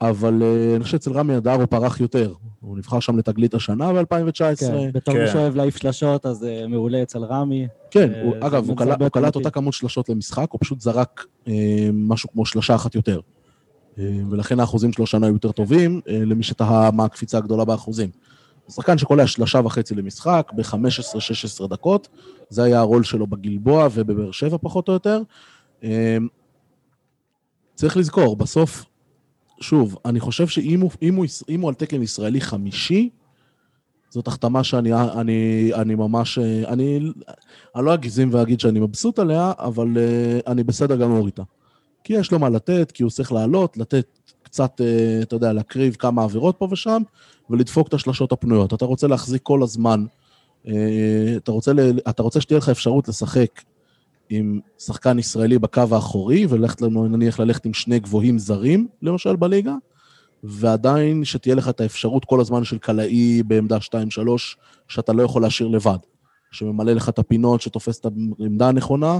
[0.00, 2.32] אבל אה, אני חושב שאצל רמי אדר הוא פרח יותר.
[2.60, 4.56] הוא נבחר שם לתגלית השנה ב-2019.
[4.56, 4.90] כן.
[4.92, 5.22] בתור כן.
[5.22, 7.66] מי שאוהב להעיף שלשות, אז אה, מעולה אצל רמי.
[7.90, 8.76] כן, אה, אגב, הוא
[9.10, 9.36] קלט-.
[9.36, 11.26] אותה כמות שלשות למשחק, הוא פשוט זרק
[11.92, 13.20] משהו כמו שלשה אחת יותר.
[14.30, 18.10] ולכן האחוזים שלו שנה היו יותר טובים, למי שתהה מה הקפיצה הגדולה באחוזים.
[18.68, 22.08] שחקן שקולע שלושה וחצי למשחק ב-15-16 דקות,
[22.48, 25.22] זה היה הרול שלו בגלבוע ובבאר שבע פחות או יותר.
[25.84, 26.16] אה,
[27.74, 28.84] צריך לזכור, בסוף,
[29.60, 33.10] שוב, אני חושב שאם הוא, אם הוא, אם הוא על תקן ישראלי חמישי,
[34.12, 37.12] זאת החתמה שאני אני, אני ממש, אה, אני,
[37.76, 41.42] אני לא אגזים ואגיד שאני מבסוט עליה, אבל אה, אני בסדר גמור איתה.
[42.04, 44.06] כי יש לו מה לתת, כי הוא צריך לעלות, לתת
[44.42, 47.02] קצת, אה, אתה יודע, להקריב כמה עבירות פה ושם,
[47.50, 48.74] ולדפוק את השלשות הפנויות.
[48.74, 50.04] אתה רוצה להחזיק כל הזמן,
[51.36, 51.72] אתה רוצה,
[52.08, 53.62] אתה רוצה שתהיה לך אפשרות לשחק
[54.34, 59.74] עם שחקן ישראלי בקו האחורי, וללכת לנו, נניח ללכת עם שני גבוהים זרים, למשל, בליגה,
[60.44, 63.88] ועדיין שתהיה לך את האפשרות כל הזמן של קלעי בעמדה 2-3,
[64.88, 65.98] שאתה לא יכול להשאיר לבד.
[66.50, 68.06] שממלא לך את הפינות, שתופס את
[68.40, 69.18] העמדה הנכונה,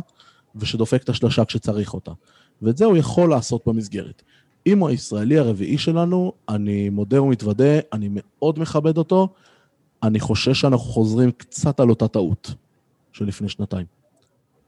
[0.57, 2.13] ושדופק את השלושה כשצריך אותה.
[2.63, 4.23] ואת זה הוא יכול לעשות במסגרת.
[4.67, 9.29] אם הוא הישראלי הרביעי שלנו, אני מודה ומתוודה, אני מאוד מכבד אותו,
[10.03, 12.55] אני חושש שאנחנו חוזרים קצת על אותה טעות
[13.13, 13.87] של לפני שנתיים.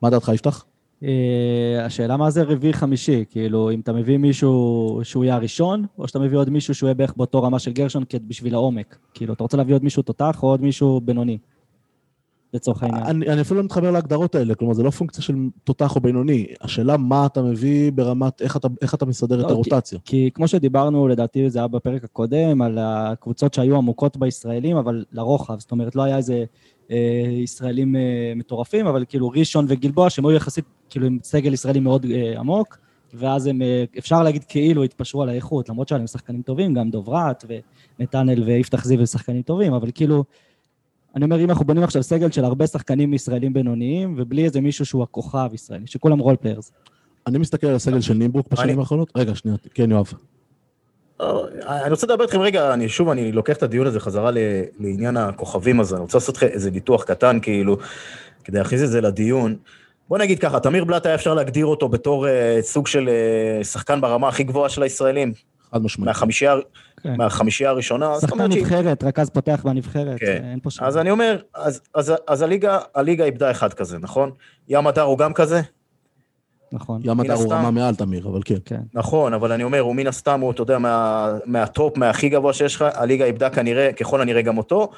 [0.03, 0.65] מה דעתך, יפתח?
[1.03, 6.09] אה, השאלה מה זה רביעי חמישי, כאילו, אם אתה מביא מישהו שהוא יהיה הראשון, או
[6.09, 8.99] שאתה מביא עוד מישהו שהוא יהיה בערך באותו רמה של גרשון בשביל העומק.
[9.15, 11.39] כאילו, אתה רוצה להביא עוד מישהו תותח או עוד מישהו בינוני,
[12.55, 13.03] לצורך העניין.
[13.05, 16.47] אני, אני אפילו לא מתחבר להגדרות האלה, כלומר, זה לא פונקציה של תותח או בינוני.
[16.61, 19.99] השאלה מה אתה מביא ברמת, איך אתה, איך אתה מסדר לא, את הרוטציה.
[19.99, 25.05] כי, כי כמו שדיברנו, לדעתי זה היה בפרק הקודם, על הקבוצות שהיו עמוקות בישראלים, אבל
[25.13, 26.45] לרוחב, זאת אומרת, לא היה איזה...
[26.91, 26.97] אה,
[27.31, 32.07] ישראלים אה, מטורפים, אבל כאילו ראשון וגלבוע, שהם היו יחסית כאילו עם סגל ישראלי מאוד
[32.11, 32.79] אה, עמוק,
[33.15, 33.63] ואז הם,
[33.99, 37.45] אפשר להגיד כאילו התפשרו על האיכות, למרות שהם שחקנים טובים, גם דוברת
[37.99, 40.25] ונתנאל ויפתח זיו הם שחקנים טובים, אבל כאילו,
[41.17, 44.87] אני אומר, אם אנחנו בונים עכשיו סגל של הרבה שחקנים ישראלים בינוניים, ובלי איזה מישהו
[44.87, 46.73] שהוא הכוכב ישראלי, שכולם role players.
[47.27, 49.13] אני מסתכל על הסגל של נימבורק בשנים האחרונות.
[49.17, 50.13] רגע, שנייה, כן, יואב.
[51.21, 54.31] אני רוצה לדבר איתכם רגע, אני שוב, אני לוקח את הדיון הזה חזרה
[54.81, 57.77] לעניין הכוכבים הזה, אני רוצה לעשות איזה ניתוח קטן כאילו,
[58.45, 59.57] כדי להכניס את זה לדיון.
[60.09, 62.29] בוא נגיד ככה, תמיר בלאט היה אפשר להגדיר אותו בתור אה,
[62.63, 63.09] סוג של
[63.61, 65.33] uh, שחקן ברמה הכי גבוהה של הישראלים.
[65.73, 66.07] חד משמעית.
[66.07, 66.55] מהחמישייה,
[67.03, 67.15] כן.
[67.17, 68.15] מהחמישייה הראשונה.
[68.21, 69.05] שחקן נבחרת, ש...
[69.05, 70.45] רכז פותח בנבחרת, כן.
[70.51, 70.85] אין פה שם.
[70.85, 74.31] אז אני אומר, אז, אז, אז הליגה, הליגה איבדה אחד כזה, נכון?
[74.69, 75.61] ים הדר הוא גם כזה?
[76.73, 77.01] נכון.
[77.05, 78.55] ים הדר הוא רמה מעל תמיר, אבל כן.
[78.65, 78.81] כן.
[78.95, 82.77] נכון, אבל אני אומר, הוא מן הסתם, הוא, אתה יודע, מה, מהטופ, מהכי גבוה שיש
[82.77, 84.91] לך, הליגה איבדה כנראה, ככל הנראה גם אותו,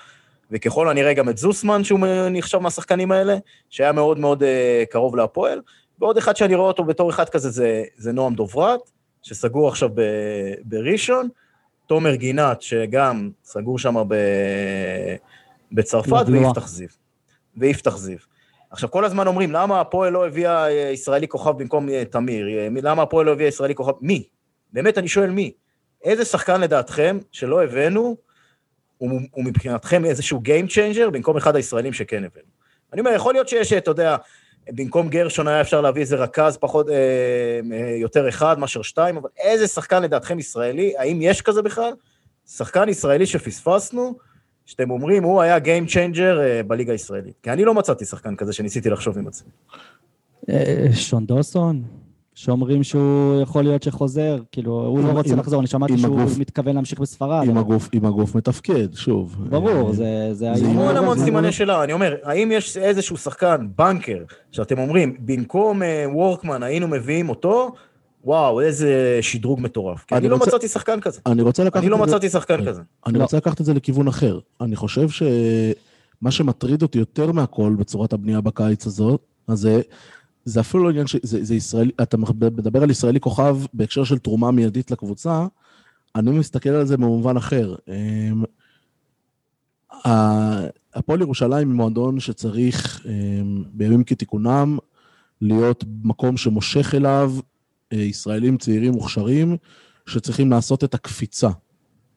[0.51, 2.01] וככל הנראה גם את זוסמן, שהוא
[2.31, 3.37] נחשב מהשחקנים האלה,
[3.71, 4.47] שהיה מאוד מאוד uh,
[4.91, 5.61] קרוב להפועל,
[5.99, 8.81] ועוד אחד שאני רואה אותו בתור אחד כזה, זה, זה נועם דוברת,
[9.23, 10.03] שסגור עכשיו ב,
[10.65, 11.29] בראשון,
[11.87, 14.15] תומר גינת, שגם סגור שם ב,
[15.73, 16.89] בצרפת, ויפתח זיו.
[17.57, 18.19] ויפתח זיו.
[18.77, 22.49] עכשיו, כל הזמן אומרים, למה הפועל לא הביאה אה, ישראלי כוכב במקום אה, תמיר?
[22.49, 23.93] אה, למה הפועל לא הביאה ישראלי כוכב?
[24.01, 24.29] מי?
[24.73, 25.53] באמת, אני שואל מי.
[26.05, 28.17] איזה שחקן לדעתכם שלא הבאנו,
[28.99, 32.47] הוא, מבחינתכם איזשהו Game Changer במקום אחד הישראלים שכן הבאנו?
[32.93, 34.17] אני אומר, יכול להיות שיש, אתה יודע,
[34.69, 37.61] במקום גרשון היה אפשר להביא איזה רכז פחות, אה,
[38.01, 41.93] יותר אחד מאשר שתיים, אבל איזה שחקן לדעתכם ישראלי, האם יש כזה בכלל?
[42.47, 44.19] שחקן ישראלי שפספסנו,
[44.67, 47.35] שאתם אומרים, הוא היה Game Changer אה, בליגה הישראלית.
[47.43, 49.51] כי אני לא מצאתי שחקן כזה שניסיתי לחשוב עם עצמי.
[50.51, 51.83] אה, שון דוסון,
[52.35, 57.01] שאומרים שהוא יכול להיות שחוזר, כאילו, הוא לא רוצה לחזור, אני שמעתי שהוא מתכוון להמשיך
[57.01, 57.49] בספרד.
[57.95, 59.37] אם הגוף מתפקד, שוב.
[59.49, 60.29] ברור, זה...
[60.33, 65.83] זה המון המון סימני שאלה, אני אומר, האם יש איזשהו שחקן, בנקר, שאתם אומרים, במקום
[65.83, 67.73] אה, וורקמן היינו מביאים אותו,
[68.27, 70.05] וואו, איזה שדרוג מטורף.
[70.05, 71.21] כי אני, לא רוצה, מצאתי שחקן כזה.
[71.27, 72.83] אני רוצה לקחת אני לא מצאתי שחקן כזה.
[73.07, 73.23] אני לא.
[73.23, 74.39] רוצה לקחת את זה לכיוון אחר.
[74.61, 79.81] אני חושב שמה שמטריד אותי יותר מהכל בצורת הבנייה בקיץ הזאת, הזה,
[80.45, 81.17] זה אפילו לא עניין ש...
[81.23, 85.47] זה, זה ישראלי, אתה מדבר על ישראלי כוכב בהקשר של תרומה מיידית לקבוצה,
[86.17, 87.75] אני מסתכל על זה במובן אחר.
[87.89, 88.45] אמ,
[90.95, 94.79] הפועל ירושלים היא מועדון שצריך אמ, בימים כתיקונם
[95.41, 97.33] להיות מקום שמושך אליו
[97.93, 99.57] ישראלים צעירים מוכשרים,
[100.07, 101.51] שצריכים לעשות את הקפיצה.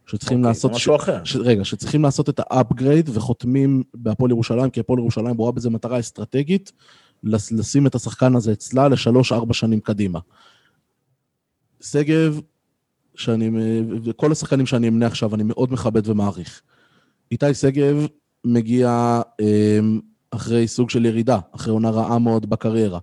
[0.10, 0.72] שצריכים אוקיי, אוקיי, לעשות...
[0.72, 1.02] זה משהו ש...
[1.02, 1.24] אחר.
[1.24, 1.36] ש...
[1.36, 6.00] רגע, שצריכים לעשות את ה upgrade וחותמים בהפועל ירושלים, כי הפועל ירושלים רואה בזה מטרה
[6.00, 6.72] אסטרטגית,
[7.24, 10.20] לשים את השחקן הזה אצלה לשלוש-ארבע שנים קדימה.
[11.82, 12.40] שגב,
[13.16, 13.52] שאני,
[14.04, 16.62] וכל השחקנים שאני אמנה עכשיו, אני מאוד מכבד ומעריך.
[17.32, 18.08] איתי שגב
[18.46, 19.80] מגיע אה,
[20.32, 23.00] אחרי סוג של ירידה, אחרי עונה רעה מאוד בקריירה.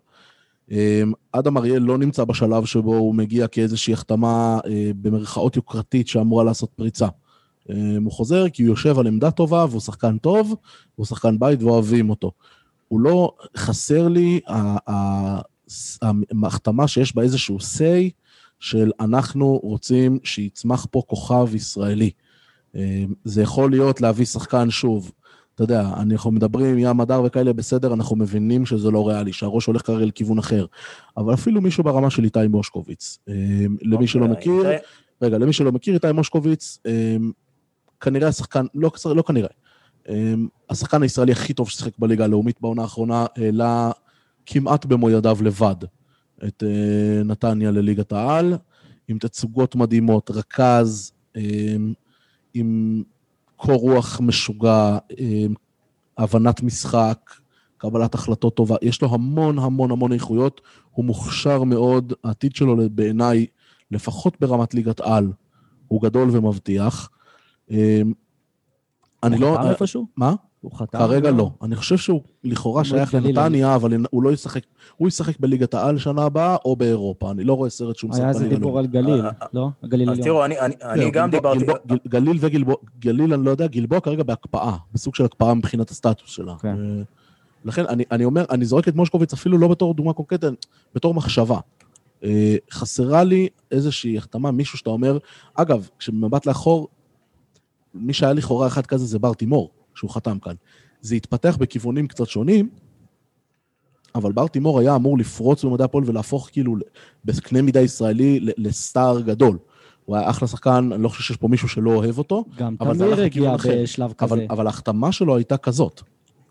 [0.71, 6.45] אמ, אדם אריאל לא נמצא בשלב שבו הוא מגיע כאיזושהי החתמה אה, במרכאות יוקרתית שאמורה
[6.45, 7.09] לעשות פריצה.
[7.71, 10.55] אמ, הוא חוזר כי הוא יושב על עמדה טובה והוא שחקן טוב,
[10.95, 12.33] והוא שחקן בית ואוהבים אותו.
[12.89, 14.41] הוא לא, חסר לי
[16.43, 18.11] ההחתמה שיש בה איזשהו say
[18.61, 22.11] של אנחנו רוצים שיצמח פה כוכב ישראלי.
[22.75, 25.13] אמ, זה יכול להיות להביא שחקן, שוב,
[25.57, 29.87] אתה יודע, אנחנו מדברים, ים הדר וכאלה, בסדר, אנחנו מבינים שזה לא ריאלי, שהראש הולך
[29.87, 30.67] כרגע לכיוון אחר.
[31.17, 33.19] אבל אפילו מישהו ברמה של איתי מושקוביץ.
[33.29, 33.35] אה,
[33.83, 34.63] למי אוקיי, שלא מכיר,
[35.23, 37.17] רגע, למי שלא מכיר, איתי מושקוביץ, אה,
[38.01, 39.49] כנראה השחקן, לא, לא כנראה,
[40.09, 43.91] אמ, השחקן הישראלי הכי טוב ששיחק בליגה הלאומית בעונה האחרונה העלה
[44.47, 45.77] כמעט במו ידיו לבד
[46.45, 48.57] את אה, נתניה לליגת העל,
[49.09, 51.13] עם תצוגות מדהימות, רכז,
[52.55, 53.03] עם
[53.57, 55.55] קור רוח משוגע, אמ,
[56.19, 57.31] הבנת משחק,
[57.79, 58.77] קבלת החלטות טובה.
[58.83, 63.47] יש לו המון המון המון איכויות, הוא מוכשר מאוד, העתיד שלו בעיניי,
[63.91, 65.33] לפחות ברמת ליגת על,
[65.89, 67.11] הוא גדול ומבטיח.
[67.71, 68.13] אמ,
[69.23, 69.49] אני לא...
[69.49, 70.07] הוא חתם איפשהו?
[70.17, 70.35] מה?
[70.61, 70.99] הוא חתם?
[70.99, 71.51] כרגע לא.
[71.63, 74.63] אני חושב שהוא לכאורה שייך לנתניה, אבל הוא לא ישחק,
[74.97, 77.31] הוא ישחק בליגת העל שנה הבאה או באירופה.
[77.31, 78.79] אני לא רואה סרט שהוא משחק היה איזה בליגה דיבור.
[78.79, 79.69] על גליל, אה, לא?
[79.83, 80.25] הגליל אז עליון.
[80.29, 81.65] תראו, אני- אני אני כן, גם דיברתי...
[82.09, 86.55] גליל וגלבוע, גליל אני לא יודע, גלבוע כרגע בהקפאה, בסוג של הקפאה מבחינת הסטטוס שלה.
[86.61, 86.69] כן.
[86.69, 87.03] אה,
[87.65, 91.59] לכן אני, אני אומר, אני זורק את מושקוביץ אפילו לא בתור דוגמה קונקרטית, בתור מחשבה.
[92.25, 95.19] אה, חסרה לי איזושהי החתמה, מישהו שאתה אומר,
[95.55, 96.89] אגב, כשבמבט לאחור,
[97.95, 100.55] מי שהיה לכאורה אחד כזה זה בר תימור, שהוא חתם כאן.
[101.01, 102.69] זה התפתח בכיוונים קצת שונים,
[104.15, 106.77] אבל בר תימור היה אמור לפרוץ במדעי הפועל ולהפוך כאילו
[107.25, 109.59] בקנה מידה ישראלי לסטאר גדול.
[110.05, 112.99] הוא היה אחלה שחקן, אני לא חושב שיש פה מישהו שלא אוהב אותו, גם אבל
[112.99, 113.57] תמיר הגיע.
[113.57, 114.47] בשלב אבל, כזה.
[114.51, 116.03] אבל ההחתמה שלו הייתה כזאת.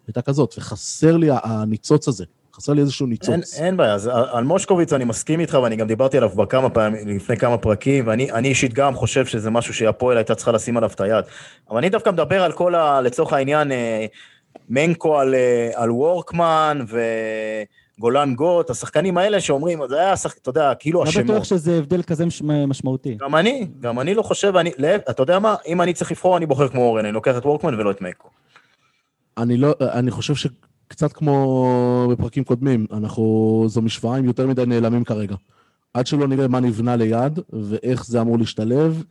[0.08, 2.26] הייתה כזאת, וחסר לי הניצוץ הזה.
[2.56, 3.60] חסר לי איזשהו אין, ניצוץ.
[3.60, 7.08] אין בעיה, אז על מושקוביץ אני מסכים איתך ואני גם דיברתי עליו כבר כמה פעמים,
[7.08, 10.90] לפני כמה פרקים, ואני אני אישית גם חושב שזה משהו שהפועל הייתה צריכה לשים עליו
[10.96, 11.26] את היד.
[11.70, 13.02] אבל אני דווקא מדבר על כל ה...
[13.02, 14.06] לצורך העניין, אה,
[14.70, 16.80] מנקו על, אה, על וורקמן
[17.98, 20.34] וגולן גוט, השחקנים האלה שאומרים, זה היה, שח...
[20.42, 21.26] אתה יודע, כאילו לא השמות.
[21.26, 23.14] בטוח שזה הבדל כזה מש- משמעותי.
[23.20, 26.38] גם אני, גם אני לא חושב, אני, להפ- אתה יודע מה, אם אני צריך לבחור,
[26.38, 28.30] אני בוחר כמו אורן, אני לוקח את וורקמן ולא את מקו.
[29.38, 30.34] אני לא, אני חושב
[30.86, 35.36] שקצת כמו בפרקים קודמים, אנחנו, זו משוואה עם יותר מדי נעלמים כרגע.
[35.94, 39.04] עד שלא נראה מה נבנה ליד ואיך זה אמור להשתלב,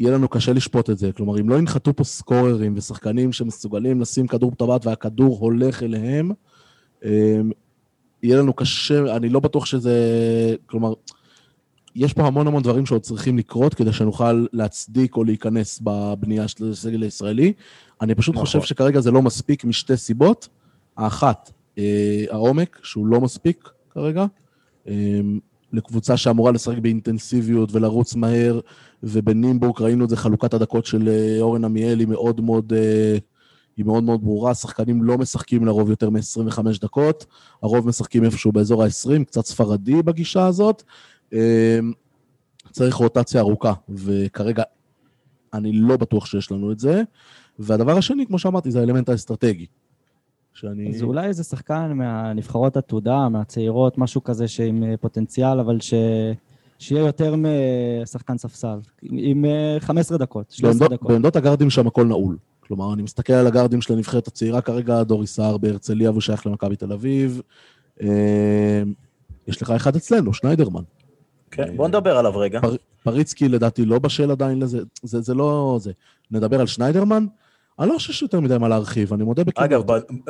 [0.00, 1.12] יהיה לנו קשה לשפוט את זה.
[1.12, 6.30] כלומר, אם לא ינחתו פה סקוררים ושחקנים שמסוגלים לשים כדור בטבעת והכדור הולך אליהם,
[7.04, 7.50] אמ,
[8.22, 9.96] יהיה לנו קשה, אני לא בטוח שזה...
[10.66, 10.92] כלומר,
[11.94, 16.70] יש פה המון המון דברים שעוד צריכים לקרות כדי שנוכל להצדיק או להיכנס בבנייה של
[16.70, 17.52] הסגל הישראלי.
[18.00, 18.46] אני פשוט נכון.
[18.46, 20.48] חושב שכרגע זה לא מספיק משתי סיבות.
[20.96, 24.26] האחת, אה, העומק, שהוא לא מספיק כרגע.
[24.88, 25.20] אה,
[25.72, 28.60] לקבוצה שאמורה לשחק באינטנסיביות ולרוץ מהר,
[29.02, 32.72] ובנימבורג ראינו את זה, חלוקת הדקות של אה, אורן עמיאל היא מאוד מאוד,
[33.76, 37.26] היא מאוד מאוד ברורה, שחקנים לא משחקים לרוב יותר מ-25 דקות,
[37.62, 40.82] הרוב משחקים איפשהו באזור ה-20, קצת ספרדי בגישה הזאת.
[42.70, 44.62] צריך רוטציה ארוכה, וכרגע
[45.54, 47.02] אני לא בטוח שיש לנו את זה.
[47.58, 49.66] והדבר השני, כמו שאמרתי, זה האלמנט האסטרטגי.
[50.54, 50.88] שאני...
[50.94, 55.94] אז אולי איזה שחקן מהנבחרות עתודה, מהצעירות, משהו כזה שעם אה, פוטנציאל, אבל ש...
[56.78, 57.34] שיהיה יותר
[58.02, 58.78] משחקן ספסל.
[59.02, 61.10] עם- עם אה, 15 דקות, 13 בעמדות, דקות.
[61.10, 62.36] בעמדות הגארדים שם הכל נעול.
[62.60, 66.76] כלומר, אני מסתכל על הגארדים של הנבחרת הצעירה כרגע, דוריס סער בהרצליה והוא שייך למכבי
[66.76, 67.40] תל אביב.
[68.02, 68.82] אה,
[69.48, 70.82] יש לך אחד אצלנו, שניידרמן.
[71.50, 72.60] כן, בוא נדבר עליו רגע.
[72.60, 75.92] פר, פריצקי לדעתי לא בשל עדיין לזה, זה, זה לא זה.
[76.30, 77.26] נדבר על שניידרמן?
[77.80, 79.64] אני לא חושב שיותר מדי מה להרחיב, אני מודה בכנות.
[79.64, 79.82] אגב,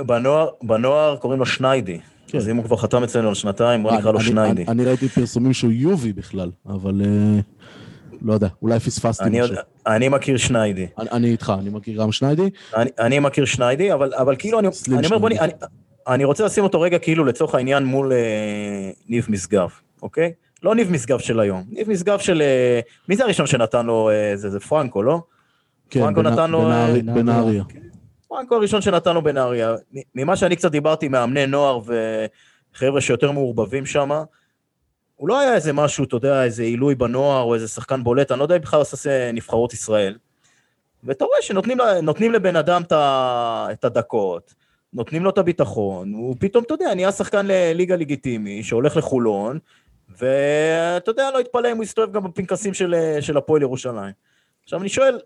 [0.07, 1.99] בנוער, בנוער קוראים לו שניידי.
[2.27, 2.39] כן.
[2.39, 4.63] אז אם הוא כבר חתם אצלנו על שנתיים, בוא נקרא לו אני- שניידי.
[4.63, 7.41] אני, אני ראיתי פרסומים שהוא יובי בכלל, אבל אה,
[8.23, 9.53] לא יודע, אולי פספסתי אני, משהו.
[9.53, 10.87] יודע- אני מכיר שניידי.
[10.99, 12.51] אני, אני איתך, אני מכיר גם שניידי.
[12.77, 15.29] אני, אני מכיר שניידי, אבל, אבל כאילו, אני, אני אומר, בוא.
[15.29, 15.53] אני,
[16.09, 18.19] אני רוצה לשים אותו רגע כאילו לצורך העניין מול אה,
[19.09, 19.69] ניב משגב,
[20.03, 20.33] אוקיי?
[20.63, 22.43] לא ניב משגב של היום, ניב משגב של...
[22.43, 25.21] אה, מי זה הראשון שנתן לו, אה, זה, זה פרנקו, לא?
[25.93, 27.65] כן, פרנקו בנהרי- אה, בנהריה.
[28.29, 29.75] פרנקו הראשון שנתן לו בנהריה.
[30.15, 31.81] ממה שאני קצת דיברתי מאמני נוער
[32.75, 34.11] וחבר'ה שיותר מעורבבים שם,
[35.17, 38.39] הוא לא היה איזה משהו, אתה יודע, איזה עילוי בנוער או איזה שחקן בולט, אני
[38.39, 40.19] לא יודע אם בכלל עושה נבחרות ישראל.
[41.05, 42.83] ואתה רואה שנותנים לבן אדם
[43.73, 44.55] את הדקות,
[44.93, 49.59] נותנים לו את הביטחון, הוא פתאום, אתה יודע, נהיה שחקן לליגה לגיטימי, שהולך לחולון,
[50.19, 54.13] ואתה יודע, לא יתפלא אם הוא יסתובב גם בפנקסים של, של הפועל ירושלים.
[54.65, 55.19] עכשיו אני שואל,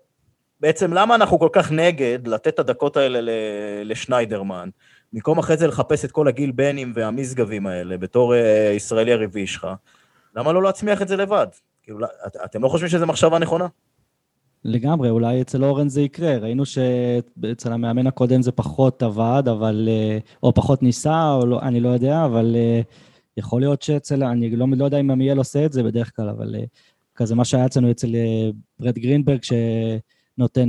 [0.60, 3.18] בעצם למה אנחנו כל כך נגד לתת את הדקות האלה
[3.84, 4.68] לשניידרמן,
[5.12, 9.68] במקום אחרי זה לחפש את כל הגיל בנים והמשגבים האלה בתור אה, ישראלי הרביעי שלך,
[10.36, 11.46] למה לא להצמיח את זה לבד?
[11.82, 13.66] כאילו, לא- את, אתם לא חושבים שזו מחשבה נכונה?
[14.64, 16.36] לגמרי, אולי אצל אורן זה יקרה.
[16.38, 19.88] ראינו שאצל המאמן הקודם זה פחות עבד, אבל...
[19.90, 22.80] אה, או פחות ניסה, או לא, אני לא יודע, אבל אה,
[23.36, 24.22] יכול להיות שאצל...
[24.22, 26.54] אני לא, לא יודע אם עמיאל עושה את זה בדרך כלל, אבל
[27.14, 28.08] כזה מה שהיה אצלנו אצל
[28.80, 30.15] ברד גרינברג, שנותן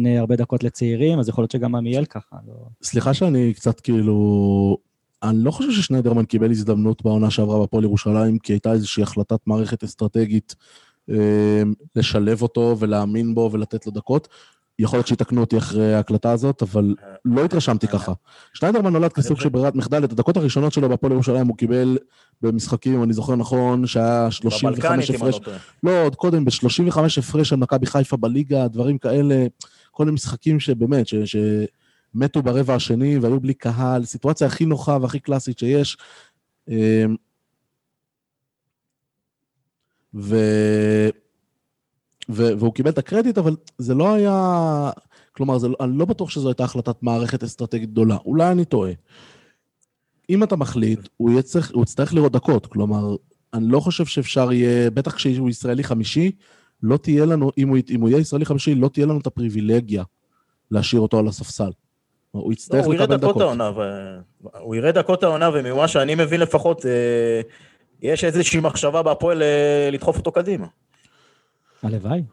[0.05, 2.35] אה, הרבה דקות לצעירים, אז יכול להיות שגם עמיאל ככה.
[2.47, 2.53] לא...
[2.83, 4.77] סליחה שאני קצת כאילו...
[5.23, 9.83] אני לא חושב ששניידרמן קיבל הזדמנות בעונה שעברה בפועל ירושלים, כי הייתה איזושהי החלטת מערכת
[9.83, 10.55] אסטרטגית
[11.09, 11.63] אה,
[11.95, 14.27] לשלב אותו ולהאמין בו ולתת לו דקות.
[14.79, 18.13] יכול להיות שיתקנו אותי אחרי ההקלטה הזאת, אבל לא התרשמתי ככה.
[18.53, 21.97] שניידרמן נולד כסוג של ברירת מחדל, את הדקות הראשונות שלו בהפועל ירושלים הוא קיבל
[22.41, 25.39] במשחקים, אם אני זוכר נכון, שהיה 35 בבלקנית, אם אני הפרש.
[25.47, 25.53] לא.
[25.83, 29.45] לא, עוד קודם, ב-35 הפרש על מכבי חיפה בליגה, דברים כאלה,
[29.91, 35.59] כל מיני משחקים שבאמת, שמתו ברבע השני והיו בלי קהל, סיטואציה הכי נוחה והכי קלאסית
[35.59, 35.97] שיש.
[36.69, 37.15] אמ,
[40.13, 40.35] ו...
[42.29, 44.89] והוא קיבל את הקרדיט, אבל זה לא היה...
[45.31, 45.67] כלומר, זה...
[45.67, 48.17] לא- אני לא בטוח שזו הייתה החלטת מערכת אסטרטגית גדולה.
[48.25, 48.91] אולי אני טועה.
[50.29, 52.65] אם אתה מחליט, הוא, צריך, הוא יצטרך לראות דקות.
[52.65, 53.15] כלומר,
[53.53, 56.31] אני לא חושב שאפשר יהיה, בטח כשהוא ישראלי חמישי,
[56.83, 60.03] לא תהיה לנו, אם הוא, אם הוא יהיה ישראלי חמישי, לא תהיה לנו את הפריבילגיה
[60.71, 61.71] להשאיר אותו על הספסל.
[62.31, 63.41] הוא לא, יצטרך יראה לקבל דקות.
[63.41, 64.17] העונה, ו-
[64.59, 67.41] הוא יראה דקות העונה, וממה שאני מבין לפחות, אה,
[68.01, 70.67] יש איזושהי מחשבה בהפועל אה, לדחוף אותו קדימה.
[71.83, 72.23] הלוואי.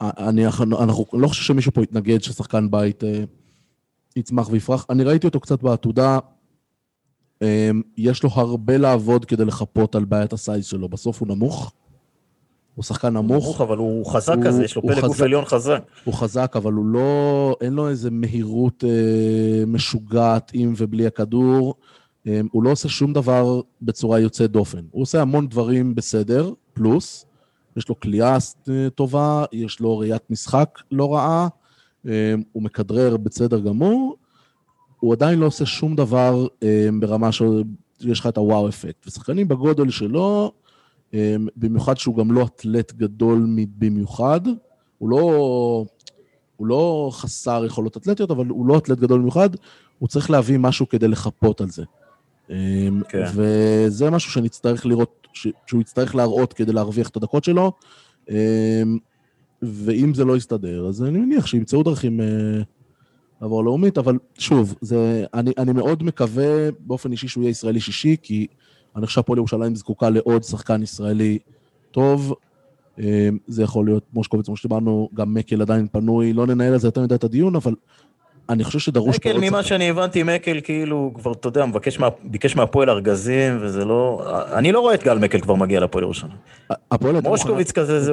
[0.00, 3.24] אני, אנחנו לא חושב שמישהו פה יתנגד ששחקן בית אה,
[4.16, 4.86] יצמח ויפרח.
[4.90, 6.18] אני ראיתי אותו קצת בעתודה,
[7.42, 10.88] אה, יש לו הרבה לעבוד כדי לחפות על בעיית הסייז שלו.
[10.88, 11.72] בסוף הוא נמוך,
[12.74, 15.24] הוא שחקן נמוך, נמוך, אבל הוא חזק הוא- כזה, יש לו פלג גוף חזק.
[15.24, 15.82] עליון חזק.
[16.04, 21.74] הוא חזק, אבל הוא לא, אין לו איזה מהירות אה, משוגעת עם ובלי הכדור.
[22.26, 24.84] אה, הוא לא עושה שום דבר בצורה יוצאת דופן.
[24.90, 27.26] הוא עושה המון דברים בסדר, פלוס.
[27.76, 31.48] יש לו כליאה אה, טובה, יש לו ראיית משחק לא רעה,
[32.06, 34.16] אה, הוא מכדרר בסדר גמור.
[35.00, 39.06] הוא עדיין לא עושה שום דבר אה, ברמה שיש לך את הוואו אפקט.
[39.06, 40.52] ושחקנים בגודל שלו,
[41.56, 43.46] במיוחד שהוא גם לא אתלט גדול
[43.78, 44.40] במיוחד,
[44.98, 45.20] הוא לא,
[46.56, 49.50] הוא לא חסר יכולות אתלטיות, אבל הוא לא אתלט גדול במיוחד,
[49.98, 51.84] הוא צריך להביא משהו כדי לחפות על זה.
[52.50, 53.24] אמ, כן.
[53.34, 55.26] וזה משהו שנצטרך לראות,
[55.66, 57.72] שהוא יצטרך להראות כדי להרוויח את הדקות שלו.
[58.30, 58.34] אמ,
[59.62, 62.26] ואם זה לא יסתדר, אז אני מניח שימצאו דרכים אה,
[63.40, 68.16] לעבור לאומית, אבל שוב, זה, אני, אני מאוד מקווה באופן אישי שהוא יהיה ישראלי שישי,
[68.22, 68.46] כי
[68.96, 71.38] אני חושב שהפועל ירושלים זקוקה לעוד שחקן ישראלי
[71.90, 72.34] טוב.
[72.98, 76.88] אה, זה יכול להיות מושקוביץ, כמו שדיברנו, גם מקל עדיין פנוי, לא ננהל על זה
[76.88, 77.74] יותר מדי את הדיון, אבל
[78.48, 79.62] אני חושב שדרוש מקל, ממה שחקן.
[79.62, 84.22] שאני הבנתי, מקל כאילו כבר, אתה יודע, מבקש מה- ביקש מהפועל ארגזים, וזה לא...
[84.52, 86.32] אני לא רואה את גל מקל כבר מגיע לפועל ירושלים.
[86.90, 88.12] הפועל הייתה מוכנה- מושקוביץ כזה, זה...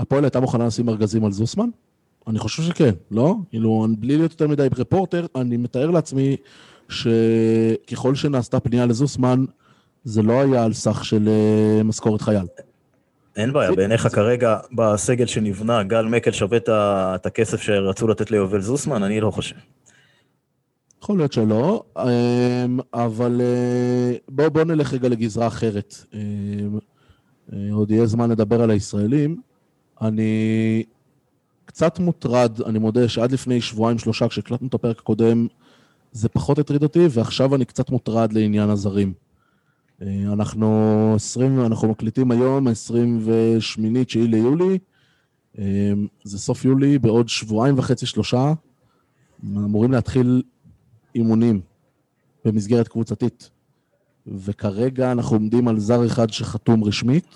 [0.00, 1.68] הפועל הייתה מוכנה לשים ארגזים על זוסמן?
[2.28, 3.34] אני חושב שכן, לא?
[3.50, 6.36] כאילו, בלי להיות יותר מדי רפורטר, אני מתאר לעצמי
[6.88, 9.44] שככל שנעשתה פנייה לזוסמן,
[10.04, 12.46] זה לא היה על סך של אה, משכורת חייל.
[13.36, 19.02] אין בעיה, בעיניך כרגע, בסגל שנבנה, גל מקל שווה את הכסף שרצו לתת ליובל זוסמן?
[19.02, 19.56] אני לא חושב.
[21.02, 25.94] יכול להיות שלא, אמ, אבל אה, בואו בוא נלך רגע לגזרה אחרת.
[26.14, 26.78] אמ,
[27.52, 29.40] אה, עוד יהיה זמן לדבר על הישראלים.
[30.02, 30.82] אני
[31.64, 35.46] קצת מוטרד, אני מודה שעד לפני שבועיים שלושה, כשהקלטנו את הפרק הקודם,
[36.12, 39.12] זה פחות הטריד אותי, ועכשיו אני קצת מוטרד לעניין הזרים.
[40.02, 44.78] אה, אנחנו 20, אנחנו מקליטים היום, 28 9 ליולי,
[45.58, 48.52] אמ, זה סוף יולי, בעוד שבועיים וחצי, שלושה,
[49.44, 50.42] אמורים להתחיל
[51.14, 51.60] אימונים
[52.44, 53.50] במסגרת קבוצתית.
[54.26, 57.26] וכרגע אנחנו עומדים על זר אחד שחתום רשמית,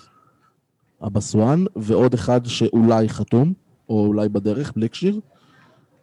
[1.02, 3.52] אבסואן, ועוד אחד שאולי חתום,
[3.88, 5.20] או אולי בדרך, בליקשיר,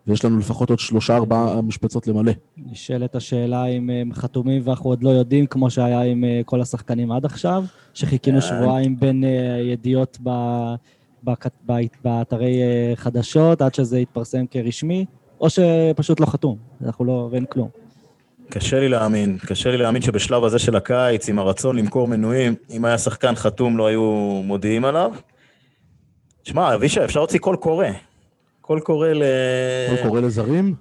[0.08, 2.32] ויש לנו לפחות עוד שלושה ארבעה משבצות למלא.
[2.58, 7.12] נשאלת השאלה אם הם חתומים ואנחנו עוד לא יודעים, כמו שהיה עם אה, כל השחקנים
[7.12, 7.64] עד עכשיו,
[7.94, 9.30] שחיכינו שבועיים בין אה,
[9.62, 10.74] ידיעות ב-
[12.04, 15.06] באתרי אה, חדשות עד שזה יתפרסם כרשמי,
[15.42, 17.70] או שפשוט לא חתום, אנחנו לא, ואין כלום.
[18.50, 22.86] קשה לי להאמין, קשה לי להאמין שבשלב הזה של הקיץ, עם הרצון למכור מנויים, אם
[22.86, 24.02] היה שחקן חתום לא היו
[24.44, 25.12] מודיעים עליו.
[26.44, 27.88] שמע, אבישי, אפשר להוציא קול קורא.
[28.64, 29.24] קול קורא ל...
[29.90, 30.76] קול קורא לזרים?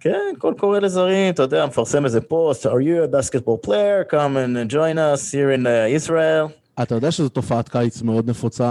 [0.00, 4.36] כן, קול קורא לזרים, אתה יודע, מפרסם איזה פוסט, are you a basketball player, come
[4.36, 6.52] and join us here in uh, Israel.
[6.82, 8.68] אתה יודע שזו תופעת קיץ מאוד נפוצה,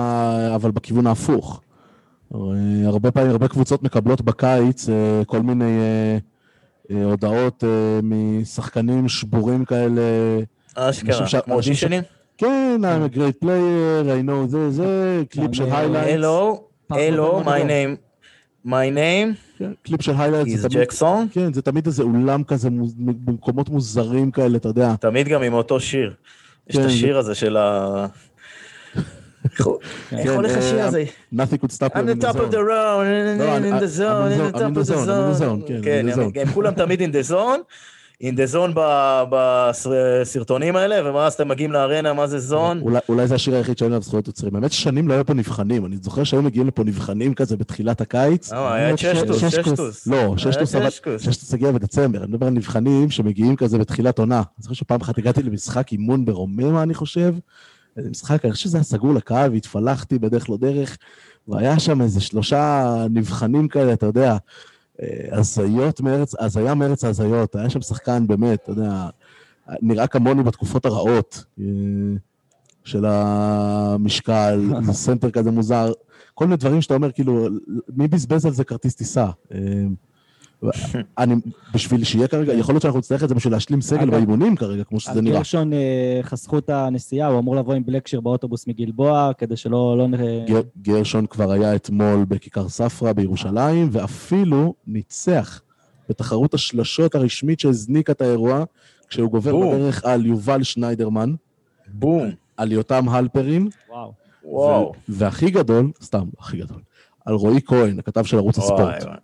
[0.56, 1.62] אבל בכיוון ההפוך.
[2.36, 2.40] אה,
[2.86, 5.80] הרבה פעמים, הרבה קבוצות מקבלות בקיץ אה, כל מיני
[6.92, 7.64] אה, הודעות
[8.04, 10.02] משחקנים שבורים כאלה.
[10.76, 12.04] אשכרה, ש- כמו אנשים ש- אודישנים.
[12.38, 16.24] כן, I'm a great player, I know זה, זה, קליפ של highlights.
[16.24, 16.58] Hello,
[16.94, 18.13] hello, my name,
[18.66, 20.66] my name כן, קליפ של היילייטס.
[20.66, 21.28] is ג'קסון.
[21.32, 24.96] כן, זה תמיד איזה אולם כזה מוז- במקומות מוזרים כאלה, אתה יודע.
[25.00, 26.14] תמיד גם עם אותו שיר.
[26.70, 28.06] יש את כן, השיר הזה של ה...
[29.46, 29.68] איך
[30.10, 31.04] כן, הולך השיר אה, הזה?
[31.36, 32.68] Nothing could stop I'm them the in top of the zone.
[32.68, 33.06] road,
[33.66, 35.62] in the zone, I'm in the top I'm of the zone, I'm in the zone.
[35.62, 36.40] zone, כן, כן, I'm.
[36.42, 37.60] הם כולם תמיד in the zone,
[38.22, 38.80] in the zone
[39.32, 42.82] בסרטונים האלה, ואז אתם מגיעים לארנה, מה זה זון?
[42.82, 44.56] אולי, אולי זה השיר היחיד שהיו עליו זכויות יוצרים.
[44.56, 48.54] האמת ששנים לא היו פה נבחנים, אני זוכר שהיו מגיעים לפה נבחנים כזה בתחילת הקיץ.
[48.54, 48.92] אה, היה.
[50.08, 50.34] לא, היה
[50.80, 51.18] אבל- ששטוס.
[51.18, 54.38] ששטוס הגיע בדצמבר, אני מדבר על נבחנים שמגיעים כזה בתחילת עונה.
[54.38, 57.34] אני זוכר שפעם אחת הגעתי למשחק אימון ברוממה, אני חושב.
[57.98, 60.98] איזה משחק, אני חושב שזה היה סגור לקהל, והתפלחתי בדרך לא דרך,
[61.48, 64.38] והיה שם איזה שלושה נבחנים כאלה, אתה יודע,
[65.32, 67.56] הזיות מארץ, הזיה מארץ ההזיות.
[67.56, 69.10] היה שם שחקן באמת, אתה יודע,
[69.82, 71.66] נראה כמוני בתקופות הרעות אה,
[72.84, 75.92] של המשקל, סנטר כזה מוזר,
[76.34, 77.48] כל מיני דברים שאתה אומר, כאילו,
[77.90, 79.28] מי בזבז על זה כרטיס טיסה?
[81.18, 81.36] אני,
[81.74, 85.00] בשביל שיהיה כרגע, יכול להיות שאנחנו נצטרך את זה בשביל להשלים סגל באימונים כרגע, כמו
[85.00, 85.38] שזה נראה.
[85.38, 89.96] גרשון אה, חסכו את הנסיעה, הוא אמור לבוא עם בלקשיר באוטובוס מגלבוע, כדי שלא...
[89.98, 90.08] לא.
[90.48, 95.62] גר- גרשון כבר היה אתמול בכיכר ספרא בירושלים, ואפילו ניצח
[96.10, 98.64] בתחרות השלשות הרשמית שהזניקה את האירוע,
[99.10, 99.76] כשהוא גובר בום.
[99.76, 101.34] בדרך על יובל שניידרמן,
[101.94, 102.30] בום.
[102.58, 104.14] על יותם הלפרין, וואו.
[104.44, 104.92] וואו.
[105.10, 106.82] ו- והכי גדול, סתם, הכי גדול,
[107.26, 109.04] על רועי כהן, הכתב של ערוץ וואי, הספורט.
[109.04, 109.18] וואי.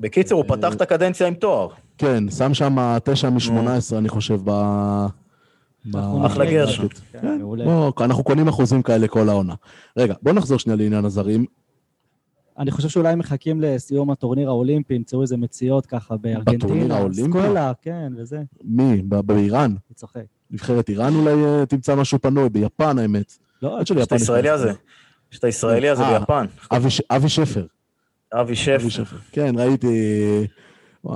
[0.00, 1.68] בקיצור, הוא פתח את הקדנציה עם תואר.
[1.98, 4.50] כן, שם שם תשע מ-18, אני חושב, ב...
[6.26, 6.46] אחלה.
[6.46, 7.64] כן, כן, מעולה.
[7.64, 9.54] בוא, אנחנו קונים אחוזים כאלה כל העונה.
[9.96, 11.44] רגע, בוא נחזור שנייה לעניין הזרים.
[12.58, 16.58] אני חושב שאולי הם מחכים לסיום הטורניר האולימפי, ימצאו איזה מציאות ככה בארגנטינה.
[16.58, 17.38] בטורניר האולימפי?
[17.40, 18.42] סקולה, כן, וזה.
[18.64, 19.02] מי?
[19.08, 19.70] ב- באיראן?
[19.70, 20.24] אני צוחק.
[20.50, 23.38] נבחרת איראן אולי אה, תמצא משהו פנוי, ביפן האמת.
[23.62, 24.48] לא, יש את הישראלי.
[24.48, 24.72] הזה.
[25.32, 26.18] יש את הישראלי הזה אה.
[26.18, 26.46] ביפן.
[27.10, 27.66] אבי שפר.
[28.34, 28.88] אבי שפר.
[28.88, 29.16] שפר.
[29.32, 30.46] כן, ראיתי...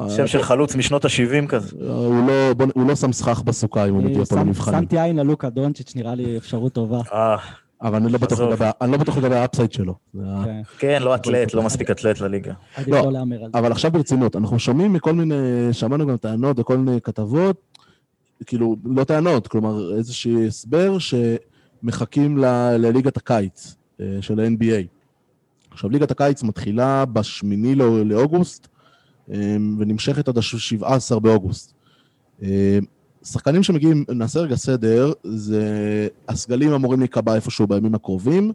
[0.09, 1.77] שם של חלוץ משנות ה-70 כזה.
[1.81, 4.81] הוא לא, בוא, הוא לא שם סכך בסוכה אם הוא מגיע פה למבחנים.
[4.81, 7.01] שמתי עין על לוקה דונצ'יץ', נראה לי אפשרות טובה.
[7.13, 7.37] אה,
[7.83, 8.51] אבל אני לא בטוח עזוב.
[8.53, 9.95] לגבי- אני לא בטוח לגבי ה upside שלו.
[10.15, 10.21] כן,
[10.79, 12.53] כן, לא אתלט, לא מספיק אתלט לליגה.
[12.77, 13.59] עדיף לא, לא להמר על זה.
[13.59, 15.35] אבל עכשיו ברצינות, אנחנו שומעים מכל מיני,
[15.73, 17.57] שמענו גם טענות וכל מיני כתבות,
[18.47, 22.39] כאילו, לא טענות, כלומר, איזשהו הסבר שמחכים
[22.79, 25.00] לליגת הקיץ אה, של ה-NBA.
[25.81, 28.69] עכשיו, ליגת הקיץ מתחילה בשמיני לא- לאוגוסט,
[29.31, 31.73] אה, ונמשכת עד ה-17 באוגוסט.
[32.43, 32.79] אה,
[33.25, 38.53] שחקנים שמגיעים, נעשה רגע סדר, זה הסגלים אמורים להיקבע איפשהו בימים הקרובים,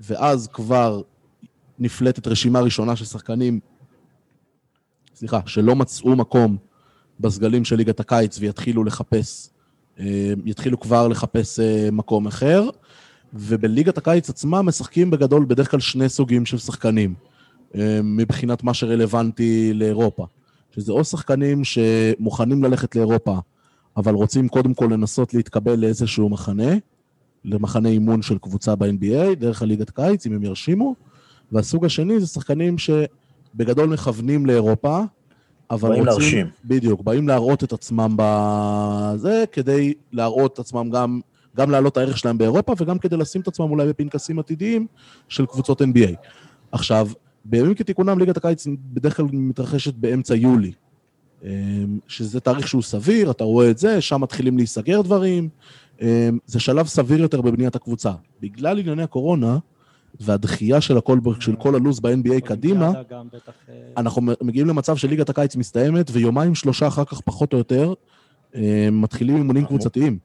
[0.00, 1.02] ואז כבר
[1.78, 3.60] נפלטת רשימה ראשונה של שחקנים
[5.14, 6.56] סליחה, שלא מצאו מקום
[7.20, 9.50] בסגלים של ליגת הקיץ ויתחילו לחפש,
[10.00, 11.60] אה, יתחילו כבר לחפש
[11.92, 12.68] מקום אחר,
[13.34, 17.14] ובליגת הקיץ עצמה משחקים בגדול בדרך כלל שני סוגים של שחקנים,
[17.74, 20.26] אה, מבחינת מה שרלוונטי לאירופה.
[20.76, 23.38] שזה או שחקנים שמוכנים ללכת לאירופה,
[23.96, 26.74] אבל רוצים קודם כל לנסות להתקבל לאיזשהו מחנה,
[27.44, 30.94] למחנה אימון של קבוצה ב-NBA, דרך הליגת קיץ, אם הם ירשימו,
[31.52, 35.00] והסוג השני זה שחקנים שבגדול מכוונים לאירופה,
[35.70, 36.20] אבל באים רוצים...
[36.20, 36.46] להרשים.
[36.64, 41.20] בדיוק, באים להראות את עצמם בזה, כדי להראות את עצמם גם,
[41.56, 44.86] גם להעלות את הערך שלהם באירופה, וגם כדי לשים את עצמם אולי בפנקסים עתידיים
[45.28, 46.14] של קבוצות NBA.
[46.72, 47.08] עכשיו,
[47.44, 50.72] בימים כתיקונם, ליגת הקיץ בדרך כלל מתרחשת באמצע יולי,
[51.44, 51.48] אמ,
[52.08, 55.48] שזה תאריך שהוא סביר, אתה רואה את זה, שם מתחילים להיסגר דברים,
[56.02, 58.12] אמ, זה שלב סביר יותר בבניית הקבוצה.
[58.40, 59.58] בגלל ענייני הקורונה,
[60.20, 66.10] והדחייה של הכל, של כל הלו"ז ב-NBA קדימה, אה, אנחנו מגיעים למצב שליגת הקיץ מסתיימת,
[66.12, 67.94] ויומיים שלושה אחר כך, פחות או יותר,
[68.54, 70.18] אה, מתחילים אימונים קבוצתיים.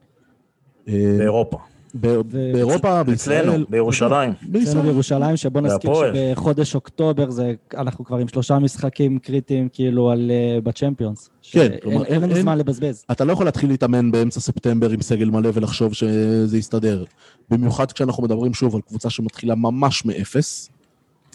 [0.88, 1.58] אה, באירופה.
[1.94, 3.48] באירופה, בישראל.
[3.48, 4.30] אצלנו, בירושלים.
[4.30, 4.82] אצלנו בישראל.
[4.82, 5.90] בירושלים, שבוא נזכיר.
[5.94, 11.30] שבחודש אוקטובר זה, אנחנו כבר עם שלושה משחקים קריטיים כאילו על, אה, בצ'מפיונס.
[11.42, 13.04] כן, כלומר, אין לנו זמן לבזבז.
[13.10, 17.04] אתה לא יכול להתחיל להתאמן באמצע ספטמבר עם סגל מלא ולחשוב שזה יסתדר.
[17.50, 20.70] במיוחד כשאנחנו מדברים שוב על קבוצה שמתחילה ממש מאפס.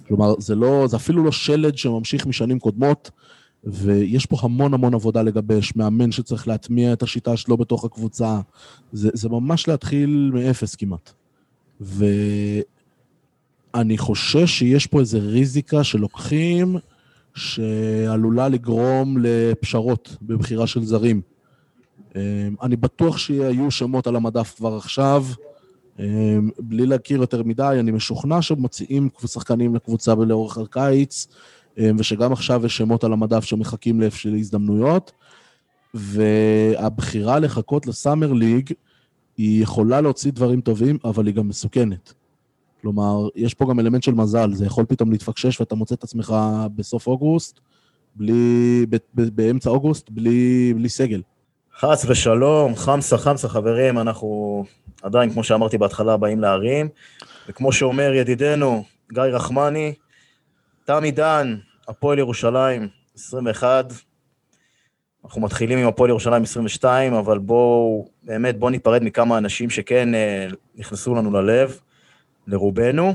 [0.07, 3.11] כלומר, זה לא, זה אפילו לא שלד שממשיך משנים קודמות,
[3.71, 8.39] ויש פה המון המון עבודה לגבש, מאמן שצריך להטמיע את השיטה שלו בתוך הקבוצה.
[8.91, 11.13] זה, זה ממש להתחיל מאפס כמעט.
[11.81, 12.63] ואני
[13.97, 16.75] חושש שיש פה איזה ריזיקה שלוקחים,
[17.35, 21.21] שעלולה לגרום לפשרות בבחירה של זרים.
[22.15, 22.21] אמ,
[22.61, 25.25] אני בטוח שיהיו שמות על המדף כבר עכשיו,
[25.99, 31.27] אמ, בלי להכיר יותר מדי, אני משוכנע שמוציאים שחקנים לקבוצה לאורך הקיץ,
[31.97, 35.11] ושגם עכשיו יש שמות על המדף שמחכים לאיפה הזדמנויות,
[35.93, 38.71] והבחירה לחכות לסאמר ליג,
[39.37, 42.13] היא יכולה להוציא דברים טובים, אבל היא גם מסוכנת.
[42.81, 46.35] כלומר, יש פה גם אלמנט של מזל, זה יכול פתאום להתפקשש ואתה מוצא את עצמך
[46.75, 47.59] בסוף אוגוסט,
[48.15, 51.21] בלי, ב, ב, באמצע אוגוסט, בלי, בלי סגל.
[51.79, 54.63] חס ושלום, חמסה חמסה חברים, אנחנו
[55.01, 56.89] עדיין, כמו שאמרתי בהתחלה, באים להרים.
[57.49, 59.93] וכמו שאומר ידידנו גיא רחמני,
[60.85, 61.55] תם עידן,
[61.87, 63.93] הפועל ירושלים, 21.
[65.25, 70.47] אנחנו מתחילים עם הפועל ירושלים 22, אבל בואו, באמת, בואו ניפרד מכמה אנשים שכן אה,
[70.75, 71.79] נכנסו לנו ללב,
[72.47, 73.13] לרובנו.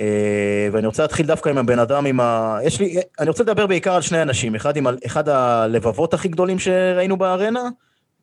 [0.00, 2.58] אה, ואני רוצה להתחיל דווקא עם הבן אדם, עם ה...
[2.64, 6.28] יש לי, אני רוצה לדבר בעיקר על שני אנשים, אחד עם ה- אחד הלבבות הכי
[6.28, 7.68] גדולים שראינו בארנה,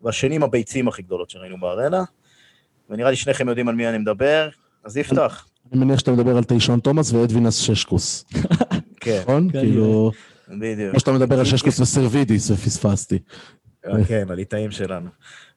[0.01, 2.03] והשני עם הביצים הכי גדולות שראינו בארנה.
[2.89, 4.49] ונראה לי שניכם יודעים על מי אני מדבר,
[4.83, 5.47] אז יפתח.
[5.73, 8.25] אני מניח שאתה מדבר על טיישון תומאס ואדווינס ששקוס,
[9.07, 9.49] כן, נכון?
[9.51, 10.11] כן, כאילו,
[10.49, 10.91] בדיוק.
[10.91, 13.19] כמו שאתה מדבר על ששקוס וסרווידיס, ופספסתי.
[14.07, 15.09] כן, הליטאים שלנו.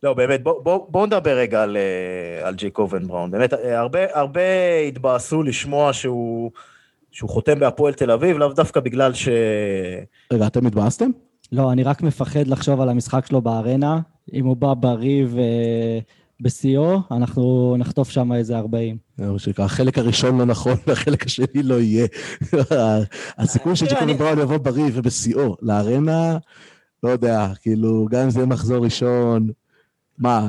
[0.02, 3.30] לא, באמת, בואו בוא, בוא נדבר רגע על, אה, על ג'ייק אובן בראון.
[3.30, 4.40] באמת, אה, הרבה, הרבה
[4.88, 6.50] התבאסו לשמוע שהוא,
[7.10, 9.28] שהוא חותם בהפועל תל אביב, לאו דווקא בגלל ש...
[10.32, 11.10] רגע, אתם התבאסתם?
[11.52, 14.00] לא, אני רק מפחד לחשוב על המשחק שלו בארנה.
[14.32, 15.26] אם הוא בא בריא
[16.40, 18.96] ובשיאו, אנחנו נחטוף שם איזה 40.
[19.16, 22.06] זה מה שנקרא, החלק הראשון לא נכון והחלק השני לא יהיה.
[23.38, 26.38] הסיכוי שג'קובן אני- בראון יבוא בריא ובשיאו לארנה,
[27.02, 29.48] לא יודע, כאילו, גם אם זה מחזור ראשון,
[30.18, 30.48] מה,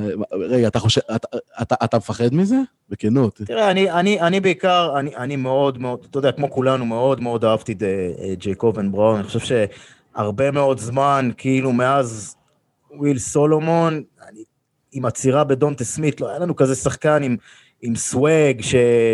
[0.50, 1.28] רגע, אתה חושב, אתה,
[1.62, 2.58] אתה, אתה מפחד מזה?
[2.90, 3.42] בכנות.
[3.46, 7.46] תראה, אני, אני, אני בעיקר, אני, אני מאוד מאוד, אתה יודע, כמו כולנו, מאוד מאוד
[7.46, 9.16] אהבתי את אה, ג'ייק אובן בראון.
[9.16, 9.40] אני חושב
[10.16, 12.36] שהרבה מאוד זמן, כאילו, מאז
[12.98, 13.94] וויל סולומון,
[14.30, 14.44] אני,
[14.92, 17.38] עם עצירה בדונטה סמית, לא היה לנו כזה שחקן עם,
[17.82, 18.62] עם סוואג,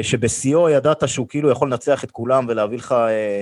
[0.02, 3.42] שבשיאו ידעת שהוא כאילו יכול לנצח את כולם ולהביא לך, אה,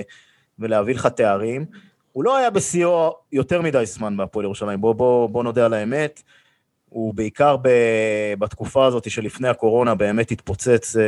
[0.58, 1.64] ולהביא לך תארים.
[2.12, 6.22] הוא לא היה בשיאו יותר מדי זמן בהפועל ירושלים, בוא, בוא, בוא נודה על האמת.
[6.88, 7.68] הוא בעיקר ב,
[8.38, 11.02] בתקופה הזאת שלפני הקורונה באמת התפוצץ אה,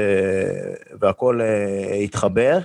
[1.01, 2.59] והכל אה, התחבר.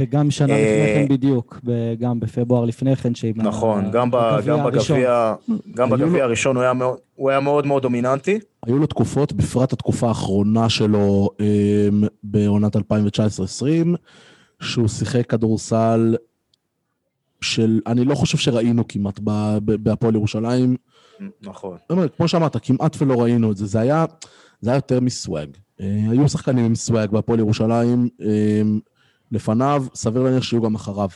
[0.00, 1.60] וגם שנה אה, לפני כן בדיוק,
[2.00, 4.96] גם בפברואר לפני כן, שעם נכון, גם, ב, הגביע גם הראשון.
[4.96, 5.34] בגביע,
[5.74, 8.38] גם היו לו- בגביע הראשון הוא היה, מאוד, הוא היה מאוד מאוד דומיננטי.
[8.66, 12.80] היו לו תקופות, בפרט התקופה האחרונה שלו אמ, בעונת 2019-2020,
[14.60, 16.16] שהוא שיחק כדורסל
[17.40, 19.20] של, אני לא חושב שראינו כמעט
[19.62, 20.76] בהפועל ירושלים.
[21.42, 21.78] נכון.
[21.90, 24.04] אומרת, כמו שאמרת, כמעט ולא ראינו את זה, זה היה,
[24.60, 25.48] זה היה יותר מסוואג.
[25.80, 28.62] אה, היו שחקנים עם סוואג בהפועל ירושלים אה,
[29.32, 31.08] לפניו, סביר להניח שיהיו גם אחריו.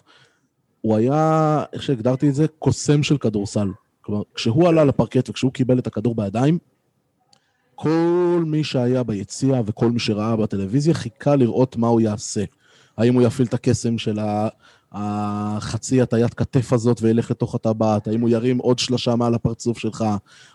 [0.80, 3.68] הוא היה, איך שהגדרתי את זה, קוסם של כדורסל.
[4.00, 6.58] כלומר, כשהוא עלה לפרקט וכשהוא קיבל את הכדור בידיים,
[7.74, 12.44] כל מי שהיה ביציע וכל מי שראה בטלוויזיה חיכה לראות מה הוא יעשה.
[12.96, 14.48] האם הוא יפעיל את הקסם של ה-
[14.92, 18.08] החצי הטיית כתף הזאת וילך לתוך הטבעת?
[18.08, 20.04] האם הוא ירים עוד שלושה מעל הפרצוף שלך?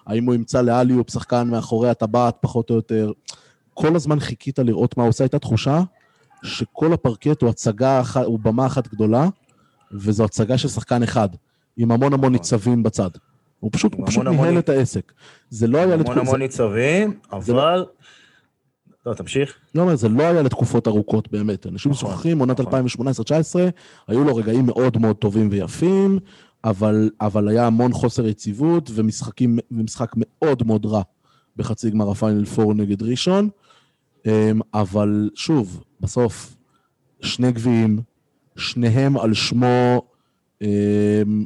[0.07, 3.11] האם הוא ימצא לאליופ שחקן מאחורי הטבעת, פחות או יותר?
[3.73, 5.23] כל הזמן חיכית לראות מה הוא עושה.
[5.23, 5.81] הייתה תחושה
[6.43, 9.27] שכל הפרקט הוא הצגה אחת, הוא במה אחת גדולה,
[9.91, 11.29] וזו הצגה של שחקן אחד,
[11.77, 13.09] עם המון המון ניצבים בצד.
[13.59, 15.11] הוא פשוט, הוא פשוט המון המון ניהל נ- את העסק.
[15.49, 16.21] זה לא היה המון לתקופות...
[16.27, 17.85] המון ניצבים, לא- אבל...
[19.05, 19.55] לא, תמשיך.
[19.75, 21.67] לא אומר, זה לא היה לתקופות ארוכות באמת.
[21.67, 22.87] אנשים נכון, שוכחים, עונת נכון.
[22.87, 23.55] 2018-2019,
[24.07, 26.19] היו לו רגעים מאוד מאוד טובים ויפים,
[26.63, 31.01] אבל, אבל היה המון חוסר יציבות ומשחקים, ומשחק מאוד מאוד רע
[31.55, 33.49] בחצי גמר הפיינל פור נגד ראשון.
[34.25, 36.55] אמ, אבל שוב, בסוף,
[37.21, 38.01] שני גביעים,
[38.57, 40.01] שניהם על שמו
[40.61, 41.45] אמ,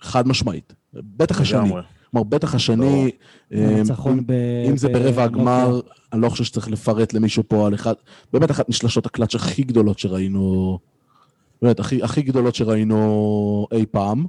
[0.00, 0.74] חד משמעית.
[0.94, 1.72] בטח השני.
[2.12, 3.10] כלומר, בטח השני...
[4.26, 4.32] ב...
[4.68, 5.24] אם זה ברבע.
[5.24, 5.80] הגמר,
[6.12, 7.94] אני לא חושב שצריך לפרט למישהו פה על אחד,
[8.32, 10.78] באמת אחת משלשות הקלאץ' הכי גדולות שראינו,
[11.62, 14.26] באמת, הכי, הכי גדולות שראינו אי פעם,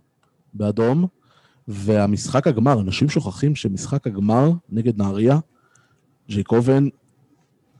[0.53, 1.07] באדום,
[1.67, 5.39] והמשחק הגמר, אנשים שוכחים שמשחק הגמר נגד נהריה,
[6.29, 6.87] ג'ייקובן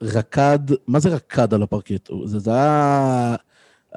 [0.01, 2.09] רקד, מה זה רקד על הפרקט?
[2.25, 3.35] זה, זה היה...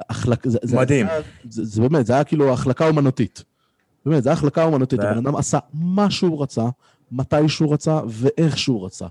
[0.09, 1.07] החלק, זה, זה, מדהים.
[1.49, 3.43] זה, זה באמת, זה היה כאילו החלקה אומנותית.
[4.07, 4.99] באמת, זה היה החלקה אומנותית.
[4.99, 6.63] הבן אדם עשה מה שהוא רצה,
[7.11, 9.05] מתי שהוא רצה ואיך שהוא רצה.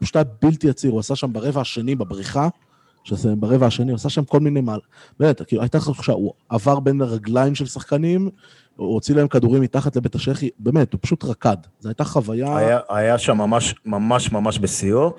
[0.00, 2.48] פשוט היה בלתי עציר, הוא עשה שם ברבע השני, בבריחה,
[3.04, 4.80] שזה ברבע השני, הוא עשה שם כל מיני מעל...
[5.20, 8.30] באמת, כאילו, הייתה תחושה, הוא עבר בין הרגליים של שחקנים,
[8.76, 11.56] הוא הוציא להם כדורים מתחת לבית השחי, באמת, הוא פשוט רקד.
[11.80, 12.56] זו הייתה חוויה...
[12.56, 15.12] היה, היה שם ממש ממש ממש בשיאו,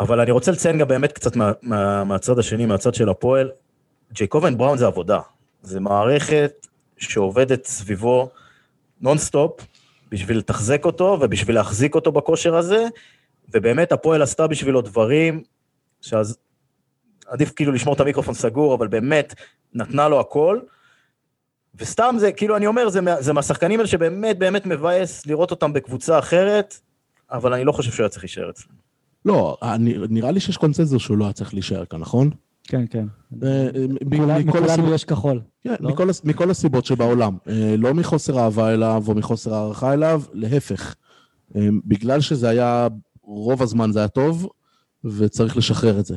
[0.00, 3.50] אבל אני רוצה לציין גם באמת קצת מה, מה, מהצד השני, מהצד של הפועל.
[4.12, 5.20] ג'ייקובן בראון זה עבודה,
[5.62, 6.66] זה מערכת
[6.96, 8.30] שעובדת סביבו
[9.00, 9.60] נונסטופ
[10.10, 12.86] בשביל לתחזק אותו ובשביל להחזיק אותו בכושר הזה,
[13.48, 15.42] ובאמת הפועל עשתה בשבילו דברים
[16.00, 16.38] שאז
[17.26, 19.34] עדיף כאילו לשמור את המיקרופון סגור, אבל באמת
[19.74, 20.60] נתנה לו הכל.
[21.74, 26.18] וסתם זה, כאילו, אני אומר, זה, זה מהשחקנים האלה שבאמת באמת מבאס לראות אותם בקבוצה
[26.18, 26.80] אחרת,
[27.30, 28.78] אבל אני לא חושב שהוא היה צריך להישאר אצלנו.
[29.24, 32.30] לא, אני, נראה לי שיש קונצנזוס שהוא לא היה צריך להישאר כאן, נכון?
[32.68, 33.06] כן, כן.
[33.42, 33.68] אה,
[34.04, 35.40] מכל מכולנו הסיבות- יש כחול.
[35.64, 35.90] כן, לא?
[35.90, 37.36] מכל, הס- מכל הסיבות שבעולם.
[37.48, 40.94] אה, לא מחוסר אהבה אליו או מחוסר הערכה אליו, להפך.
[41.56, 42.88] אה, בגלל שזה היה,
[43.22, 44.48] רוב הזמן זה היה טוב,
[45.04, 46.16] וצריך לשחרר את זה.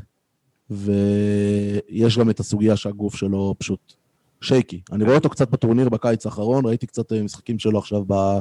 [0.70, 3.94] ויש גם את הסוגיה שהגוף שלו פשוט
[4.42, 4.82] שייקי.
[4.92, 8.40] אני רואה אותו קצת בטורניר בקיץ האחרון, ראיתי קצת אה, משחקים שלו עכשיו ב-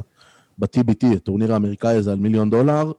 [0.59, 2.91] ב-TBT, הטורניר האמריקאי הזה על מיליון דולר.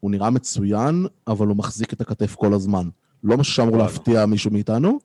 [0.00, 2.88] הוא נראה מצוין, אבל הוא מחזיק את הכתף כל הזמן.
[3.24, 3.76] לא משהו שאמור.
[3.76, 4.98] להפתיע מישהו מאיתנו.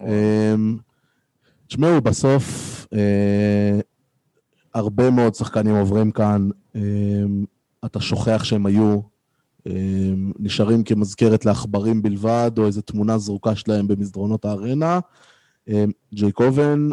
[0.00, 0.76] אמ,
[1.66, 2.46] תשמעו, בסוף
[2.92, 3.80] אה,
[4.74, 7.44] הרבה מאוד שחקנים עוברים כאן, אמ,
[7.84, 9.00] אתה שוכח שהם היו,
[9.66, 15.00] אמ, נשארים כמזכרת לעכברים בלבד, או איזו תמונה זרוקה שלהם במסדרונות הארנה.
[15.68, 16.88] אמ, ג'ייק אובן,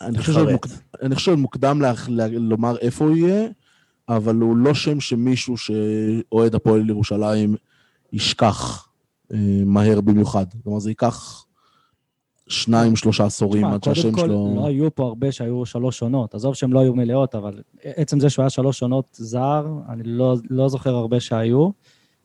[0.00, 0.70] אני חושב שעוד מתחרט.
[0.72, 3.48] מוקד- אני חושב שעוד מוקדם לה- לה- לומר איפה הוא יהיה,
[4.08, 7.56] אבל הוא לא שם שמישהו שאוהד הפועל ירושלים
[8.12, 8.88] ישכח
[9.32, 10.46] אה, מהר במיוחד.
[10.62, 11.46] כלומר, זה ייקח
[12.48, 14.52] שניים, שלושה עשורים עד קודם שהשם כל, שלו...
[14.56, 16.34] לא היו פה הרבה שהיו שלוש עונות.
[16.34, 20.36] עזוב שהם לא היו מלאות, אבל עצם זה שהוא היה שלוש עונות זר, אני לא,
[20.50, 21.70] לא זוכר הרבה שהיו,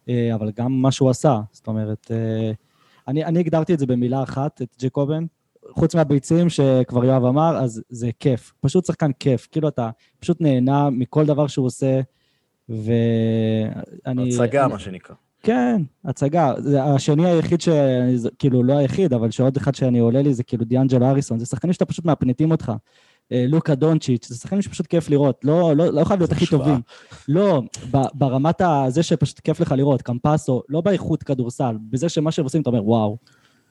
[0.09, 1.39] אה, אבל גם מה שהוא עשה.
[1.51, 2.51] זאת אומרת, אה,
[3.07, 5.25] אני, אני הגדרתי את זה במילה אחת, את ג'קובן,
[5.71, 8.53] חוץ מהביצים שכבר יואב אמר, אז זה כיף.
[8.61, 9.47] פשוט שחקן כיף.
[9.51, 9.89] כאילו אתה
[10.19, 11.99] פשוט נהנה מכל דבר שהוא עושה,
[14.05, 14.29] ואני...
[14.29, 15.15] הצגה, אני- מה שנקרא.
[15.43, 16.53] כן, הצגה.
[16.57, 17.69] זה השני היחיד ש...
[18.39, 21.39] כאילו, לא היחיד, אבל שעוד אחד שאני עולה לי זה כאילו דיאנג'לו אריסון.
[21.39, 22.71] זה שחקנים שאתה פשוט מהפנטים אותך.
[23.31, 25.39] אה, לוקה דונצ'יץ', זה שחקנים שפשוט כיף לראות.
[25.43, 26.65] לא, לא, לא חייב להיות הכי השוואה.
[26.67, 26.81] טובים.
[27.27, 27.61] לא,
[27.91, 32.43] ב- ברמת ה- זה שפשוט כיף לך לראות, קמפסו, לא באיכות כדורסל, בזה שמה שהם
[32.45, 33.17] עושים, אתה אומר, וואו.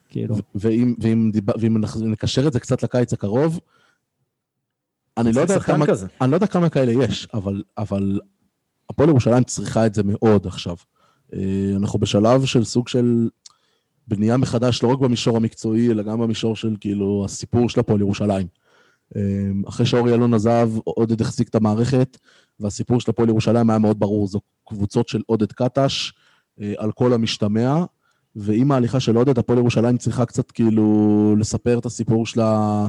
[0.09, 1.43] כאילו, ואם, ואם, דיב...
[1.59, 3.59] ואם נקשר את זה קצת לקיץ הקרוב,
[5.17, 6.07] אני לא, יודע כמה, כזה.
[6.21, 8.19] אני לא יודע כמה כאלה יש, אבל, אבל
[8.89, 10.75] הפועל ירושלים צריכה את זה מאוד עכשיו.
[11.33, 13.29] אה, אנחנו בשלב של סוג של
[14.07, 18.47] בנייה מחדש, לא רק במישור המקצועי, אלא גם במישור של כאילו הסיפור של הפועל ירושלים.
[19.15, 19.21] אה,
[19.67, 22.17] אחרי שאורי אלון עזב, עודד החזיק את המערכת,
[22.59, 26.13] והסיפור של הפועל ירושלים היה מאוד ברור, זו קבוצות של עודד קטש,
[26.61, 27.83] אה, על כל המשתמע,
[28.39, 32.87] ועם ההליכה של עודד, הפועל ירושלים צריכה קצת כאילו לספר את הסיפור שלה,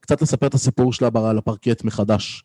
[0.00, 2.44] קצת לספר את הסיפור שלה על הפרקט מחדש.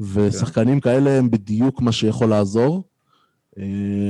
[0.00, 2.82] ושחקנים כאלה הם בדיוק מה שיכול לעזור.
[3.58, 3.64] אה,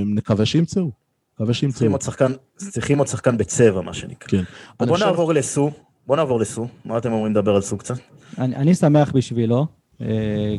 [0.07, 0.91] נקווה שימצאו.
[1.35, 1.79] נקווה שימצאו.
[1.79, 4.29] צריכים עוד שחקן, צריכים עוד שחקן בצבע, מה שנקרא.
[4.29, 4.43] כן.
[4.87, 5.71] בוא נעבור לסו.
[6.07, 6.69] בוא נעבור לסו.
[6.85, 7.95] מה אתם אומרים לדבר על סו קצת?
[8.39, 9.67] אני, אני שמח בשבילו,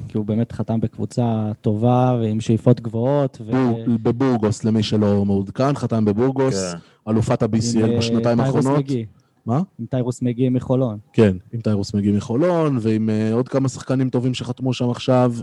[0.08, 3.38] כי הוא באמת חתם בקבוצה טובה ועם שאיפות גבוהות.
[3.46, 3.52] ו...
[3.52, 6.78] בור- בבורגוס, למי שלא מעודכן, חתם בבורגוס, כן.
[7.12, 8.80] אלופת ה-BCL אה, בשנתיים טיירוס האחרונות.
[8.80, 9.06] מגי,
[9.46, 9.62] מה?
[9.80, 10.98] עם טיירוס מגי מחולון.
[11.14, 15.34] כן, עם טיירוס מגיע מחולון, ועם אה, עוד כמה שחקנים טובים שחתמו שם עכשיו.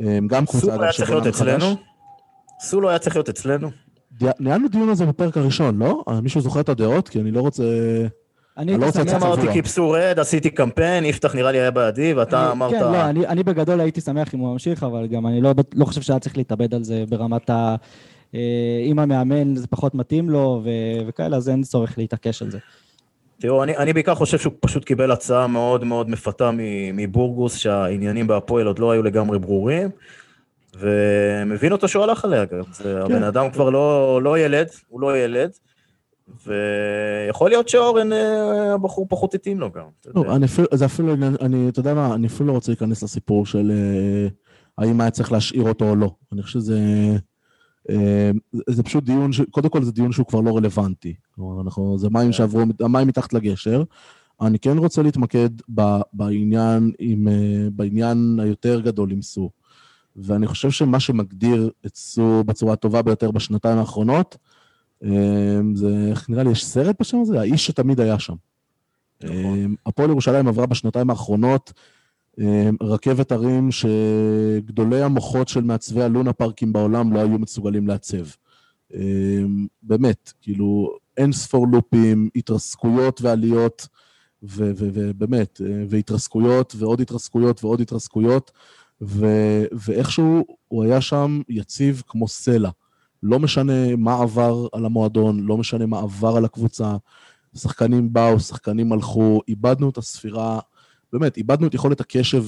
[0.00, 1.62] אה, גם קבוצה, אגב, היה צריך להיות שבונה מחדש.
[1.62, 1.74] אצלנו?
[2.60, 3.70] סו לא היה צריך להיות אצלנו?
[4.40, 6.04] ניהלנו דיון על זה בפרק הראשון, לא?
[6.08, 7.08] אה, מישהו זוכר את הדעות?
[7.08, 7.64] כי אני לא רוצה...
[8.60, 9.02] אני לא רוצה.
[9.02, 9.52] לצאת אמרתי.
[9.52, 12.70] קיפסו רד, עשיתי קמפיין, יפתח נראה לי היה בעדי, ואתה אמרת...
[12.70, 15.84] כן, לא, אני, אני בגדול הייתי שמח אם הוא ממשיך, אבל גם אני לא, לא
[15.84, 17.76] חושב שהיה צריך להתאבד על זה ברמת ה...
[18.34, 18.40] אה,
[18.84, 20.68] אם המאמן זה פחות מתאים לו ו,
[21.06, 22.58] וכאלה, אז אין צורך להתעקש על זה.
[23.38, 26.50] תראו, אני, אני בעיקר חושב שהוא פשוט קיבל הצעה מאוד מאוד מפתה
[26.94, 29.88] מבורגוס, שהעניינים בהפועל עוד לא היו לגמרי ברורים,
[30.78, 32.62] ומבין אותו שהוא הלך עליה גם.
[32.62, 32.88] כן.
[32.88, 35.50] הבן אדם כבר לא, לא ילד, הוא לא ילד,
[36.46, 39.84] ויכול להיות שאורן, אה, הבחור פחות התאים לו גם.
[40.14, 40.36] לא.
[40.36, 43.70] אני אפילו, זה אפילו, אני, אתה יודע מה, אני אפילו לא רוצה להיכנס לסיפור של
[43.70, 44.28] אה,
[44.78, 46.10] האם היה צריך להשאיר אותו או לא.
[46.32, 46.78] אני חושב שזה...
[47.90, 48.30] אה,
[48.66, 49.40] זה- פשוט דיון, ש...
[49.50, 51.14] קודם כל זה דיון שהוא כבר לא רלוונטי.
[51.34, 52.32] כלומר, אנחנו, זה מים כן.
[52.32, 53.82] שעברו, המים מתחת לגשר.
[54.40, 57.28] אני כן רוצה להתמקד ב, בעניין, עם,
[57.72, 59.50] בעניין היותר גדול עם סו.
[60.16, 64.36] ואני חושב שמה שמגדיר את סו בצורה הטובה ביותר בשנתיים האחרונות,
[65.74, 67.40] זה, איך נראה לי, יש סרט בשם הזה?
[67.40, 68.34] האיש שתמיד היה שם.
[69.22, 69.36] נכון.
[69.36, 71.72] אמ, הפועל ירושלים עברה בשנתיים האחרונות
[72.40, 78.26] אמ, רכבת הרים שגדולי המוחות של מעצבי הלונה פארקים בעולם לא היו מסוגלים לעצב.
[78.94, 83.88] אמ, באמת, כאילו, אין ספור לופים, התרסקויות ועליות,
[84.42, 88.50] ובאמת, אה, והתרסקויות ועוד התרסקויות ועוד התרסקויות,
[89.02, 92.70] ו- ואיכשהו הוא היה שם יציב כמו סלע.
[93.22, 96.96] לא משנה מה עבר על המועדון, לא משנה מה עבר על הקבוצה,
[97.54, 100.60] שחקנים באו, שחקנים הלכו, איבדנו את הספירה,
[101.12, 102.44] באמת, איבדנו את יכולת הקשב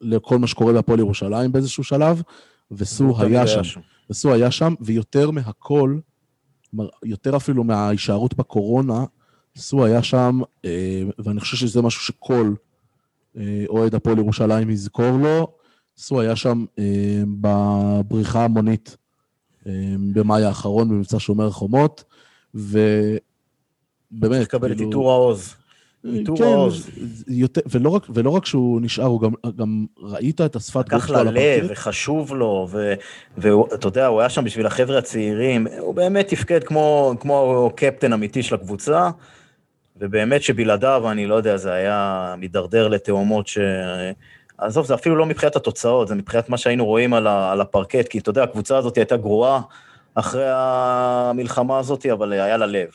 [0.00, 2.22] לכל מה שקורה בהפועל ירושלים באיזשהו שלב,
[2.70, 3.80] וסו היה שם.
[4.10, 5.98] וסו היה שם, ויותר מהכל,
[7.04, 9.04] יותר אפילו מההישארות בקורונה,
[9.56, 12.54] סו היה שם, אה, ואני חושב שזה משהו שכל
[13.36, 15.54] אה, אוהד הפועל ירושלים יזכור לו,
[15.96, 19.03] סו היה שם אה, בבריחה ההמונית אה,
[20.12, 22.04] במאי האחרון במבצע שומר החומות,
[22.54, 25.54] ובאמת, תקבל את עיטור העוז.
[26.12, 26.90] עיטור כן, העוז.
[27.28, 31.06] יותר, ולא, רק, ולא רק שהוא נשאר, הוא גם, גם ראית את השפת גוף לקח
[31.06, 31.72] שלו על ללב, הפרקט.
[31.72, 32.94] וחשוב לו, ו-
[33.38, 38.42] ואתה יודע, הוא היה שם בשביל החבר'ה הצעירים, הוא באמת תפקד כמו, כמו קפטן אמיתי
[38.42, 39.10] של הקבוצה,
[39.96, 43.58] ובאמת שבלעדיו, אני לא יודע, זה היה מידרדר לתאומות ש...
[44.58, 47.52] עזוב, זה אפילו לא מבחינת התוצאות, זה מבחינת מה שהיינו רואים על, ה...
[47.52, 49.60] על הפרקט, כי אתה יודע, הקבוצה הזאת הייתה גרועה
[50.14, 52.88] אחרי המלחמה הזאת, אבל היה לה לב.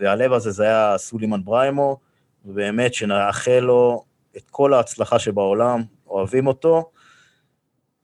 [0.00, 1.96] והלב הזה זה היה סולימן בריימו,
[2.44, 4.04] ובאמת שנאחל לו
[4.36, 6.90] את כל ההצלחה שבעולם, אוהבים אותו.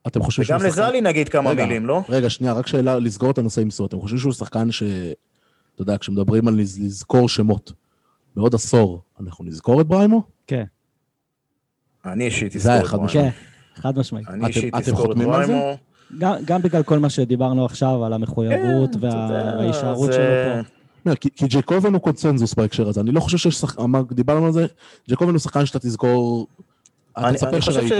[0.07, 2.01] אתם חושבים וגם שהוא שחקן- לזלי נגיד כמה רגע, מילים, לא?
[2.09, 3.85] רגע, שנייה, רק שאלה, לסגור את הנושא עם סו.
[3.85, 4.83] אתם חושבים שהוא שחקן ש...
[5.75, 7.71] אתה יודע, כשמדברים על לז- לזכור שמות,
[8.35, 10.23] בעוד עשור, אנחנו נזכור את בריימו?
[10.47, 10.63] כן,
[12.05, 13.09] אני אישית אזכור את חד בריימו.
[13.13, 13.29] כן,
[13.81, 14.27] חד משמעית.
[14.27, 15.53] אני אתם- אישית אתם אזכור את חותמים על זה?
[15.53, 15.77] בריימו.
[16.17, 20.69] גם, גם בגלל כל מה שדיברנו עכשיו על המחויבות כן, וההישארות זה- שלו פה.
[21.09, 23.01] לא, כי, כי ג'ייקובן הוא קונצנזוס בהקשר הזה.
[23.01, 24.65] אני לא חושב שיש שחקן, דיברנו על זה,
[25.09, 26.47] ג'ייקובן הוא שחקן שאתה תזכור...
[27.13, 27.91] אתה אני, תספר שראית.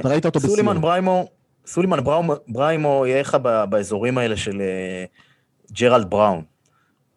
[0.00, 0.80] אתה ראית אותו בסיום.
[0.80, 1.26] בריימו,
[1.66, 3.34] סולימן בריימו, בריימו יהיה לך
[3.70, 5.04] באזורים האלה של אה,
[5.72, 6.42] ג'רלד בראון,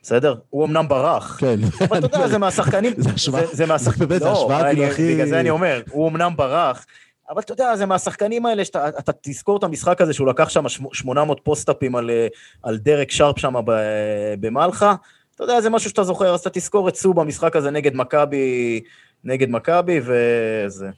[0.07, 0.35] בסדר?
[0.49, 1.55] הוא אמנם ברח, כן.
[1.89, 3.97] אבל אתה יודע, זה מהשחקנים, זה השוואה- זה, זה מהשחק...
[3.97, 6.85] באמת, זה לא, השוואה כאילו הכי- בגלל זה אני אומר, הוא אמנם ברח,
[7.29, 10.69] אבל אתה יודע, זה מהשחקנים האלה שאתה אתה תזכור את המשחק הזה שהוא לקח שם
[10.69, 12.27] שמ- 800 פוסט-אפים על, אה,
[12.63, 13.53] על דרק שרפ שם
[14.39, 14.95] במלחה,
[15.35, 18.81] אתה יודע, זה משהו שאתה זוכר, אז אתה תזכור את סו במשחק הזה נגד מכבי,
[19.23, 20.89] נגד מכבי, וזה...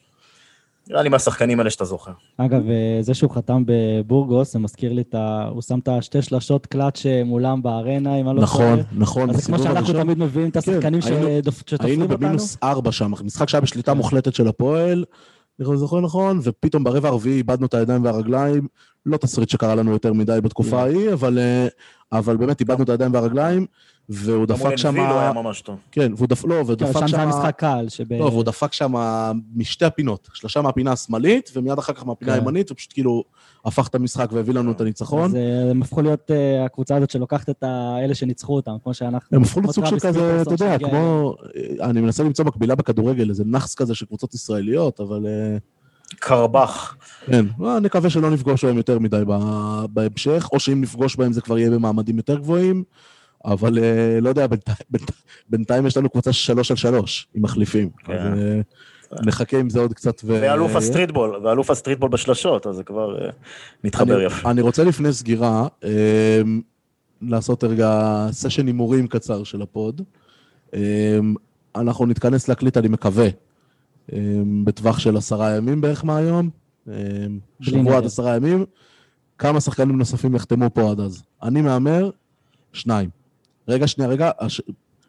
[0.90, 2.12] נראה לי מהשחקנים האלה שאתה זוכר.
[2.36, 5.48] אגב, אה, זה שהוא חתם בבורגוס, זה מזכיר לי את ה...
[5.52, 8.86] הוא שם את השתי שלשות קלאץ' אה, מולם בארנה, אם אני לא נכון, טועה.
[8.92, 9.30] נכון.
[9.30, 9.92] אז זה כמו שאנחנו.
[9.92, 12.18] תמיד מביאים את השחקנים היינו- שדופ- שתופרים היינו אותנו.
[12.18, 15.04] במינוס ארבע שם, משחק שהיה בשליטה מוחלטת של הפועל,
[15.68, 18.66] אני זוכר נכון, ופתאום ברבע הרביעי איבדנו את הידיים והרגליים,
[19.06, 20.80] לא תסריט שקרה לנו יותר מדי בתקופה לא.
[20.80, 21.66] ההיא, אבל, אה,
[22.12, 23.66] אבל באמת איבדנו את הידיים והרגליים,
[24.12, 24.88] והוא גם דפק שם...
[24.88, 25.76] אנבילו היה ממש טוב.
[25.92, 27.18] כן, והוא דפק, לא, והוא כן, דפק שם זה שם...
[27.18, 28.12] היה משחק קל, שב...
[28.12, 28.92] לא, והוא דפק שם
[29.56, 32.38] משתי הפינות, שלושה מהפינה השמאלית, ומיד אחר כך מהפינה כן.
[32.38, 33.24] הימנית, ופשוט כאילו
[33.64, 35.30] הפך את המשחק והביא לנו את הניצחון.
[35.30, 39.36] אז אה, הם הפכו להיות אה, הקבוצה הזאת שלוקחת את האלה שניצחו אותם, כמו שאנחנו...
[39.36, 41.34] הם הפכו לסוג של כזה, אתה יודע, כמו...
[41.80, 45.26] אני מנסה למצוא מקבילה בכדורגל, איזה נאחס כזה של קבוצות ישראליות, אבל...
[45.26, 45.56] אה,
[46.16, 46.96] קרבח.
[47.26, 49.22] כן, לא, נקווה שלא נפגוש בהם יותר מדי
[49.92, 52.84] בהמשך, או שאם נפגוש בהם זה כבר יהיה במעמדים יותר גבוהים,
[53.44, 55.18] אבל אה, לא יודע, בינתיים, בינתיים,
[55.48, 57.90] בינתיים יש לנו קבוצה של שלוש על שלוש, עם מחליפים.
[58.04, 58.12] כן.
[58.12, 58.60] אז אה,
[59.26, 60.20] נחכה עם זה עוד קצת.
[60.24, 63.30] ואלוף ה streetball, ואלוף ה streetball בשלשות, אז זה כבר אה,
[63.84, 64.50] מתחבר יפה.
[64.50, 65.66] אני רוצה לפני סגירה,
[67.22, 70.02] לעשות רגע סשן הימורים קצר של ה pod.
[71.76, 73.28] אנחנו נתכנס להקליט, אני מקווה,
[74.64, 76.50] בטווח של עשרה ימים בערך מהיום.
[77.60, 77.96] שבוע.
[77.96, 78.64] עד עשרה ימים.
[79.38, 81.22] כמה שחקנים נוספים יחתמו פה עד אז?
[81.42, 82.10] אני מהמר,
[82.72, 83.19] שניים.
[83.70, 84.60] רגע, שנייה, רגע, הש...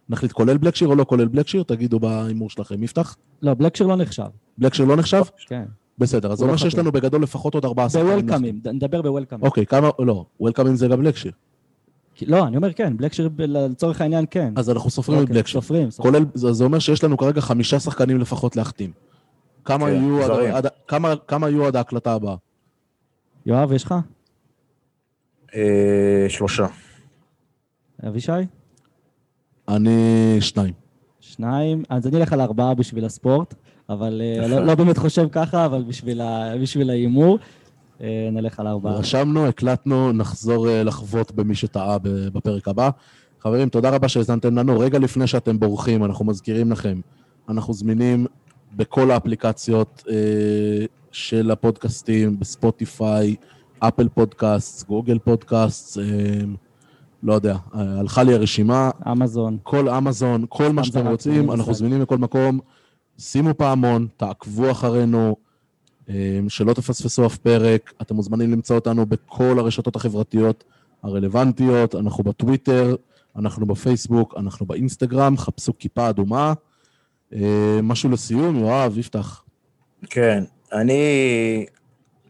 [0.09, 1.63] נחליט כולל בלקשיר או לא כולל בלקשיר?
[1.63, 2.83] תגידו בהימור שלכם.
[2.83, 3.15] יפתח?
[3.41, 4.25] לא, בלקשיר לא נחשב.
[4.57, 5.21] בלקשיר לא נחשב?
[5.47, 5.63] כן.
[5.97, 6.75] בסדר, אז זה הוא לא אומר שיש.
[6.75, 8.07] לנו בגדול לפחות עוד ארבעה שחקנים.
[8.07, 9.45] בוולקאמים, נדבר בוולקאמים.
[9.45, 11.31] אוקיי, כמה, לא, וולקאמים זה גם בלקשיר.
[12.21, 14.53] לא, אני אומר כן, בלקשיר לצורך העניין כן.
[14.55, 15.61] אז אנחנו סופרים את אוקיי, בלקשיר.
[15.61, 16.13] סופרים, סופרים.
[16.13, 18.91] כולל, זה אומר שיש לנו כרגע חמישה שחקנים לפחות להחתים.
[19.65, 22.35] כמה כן, עד- יהיו עד ההקלטה הבאה?
[23.45, 23.95] יואב, יש לך?
[25.55, 26.65] אה, שלושה.
[28.07, 28.31] אבישי?
[29.67, 30.73] אני שניים.
[31.19, 33.53] שניים, אז אני אלך על ארבעה בשביל הספורט,
[33.89, 34.47] אבל אה.
[34.47, 37.39] לא, לא באמת חושב ככה, אבל בשביל, ההימור,
[38.01, 38.93] אה, נלך על ארבעה.
[38.93, 42.89] רשמנו, הקלטנו, נחזור אה, לחוות במי שטעה בפרק הבא.
[43.39, 44.79] חברים, תודה רבה שהאזנתם לנו.
[44.79, 47.01] רגע לפני שאתם בורחים, אנחנו מזכירים לכם,
[47.49, 48.25] אנחנו זמינים
[48.75, 53.35] בכל האפליקציות אה, של הפודקאסטים, בספוטיפיי,
[53.79, 56.03] אפל פודקאסט, גוגל פודקאסט, אה,
[57.23, 59.57] לא יודע, אה, הלכה לי הרשימה, אמזון.
[59.63, 61.51] כל אמזון, כל מה שאתם רוצים.
[61.51, 62.59] אנחנו זמינים בכל מקום.
[63.17, 65.35] שימו פעמון, תעקבו אחרינו,
[66.09, 67.93] אה, שלא תפספסו אף פרק.
[68.01, 70.63] אתם מוזמנים למצוא אותנו בכל הרשתות החברתיות
[71.03, 72.95] הרלוונטיות, אנחנו בטוויטר,
[73.35, 76.53] אנחנו בפייסבוק, אנחנו באינסטגרם, חפשו כיפה אדומה.
[77.33, 79.43] אה, משהו לסיום, יואב, יפתח.
[80.09, 80.43] כן,
[80.73, 81.01] אני...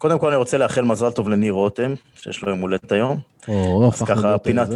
[0.02, 3.20] קודם כל אני רוצה לאחל מזל טוב לניר רותם, שיש לו יום הולדת היום.
[3.48, 4.70] או, אז הפכנו ככה, אה, פינת-.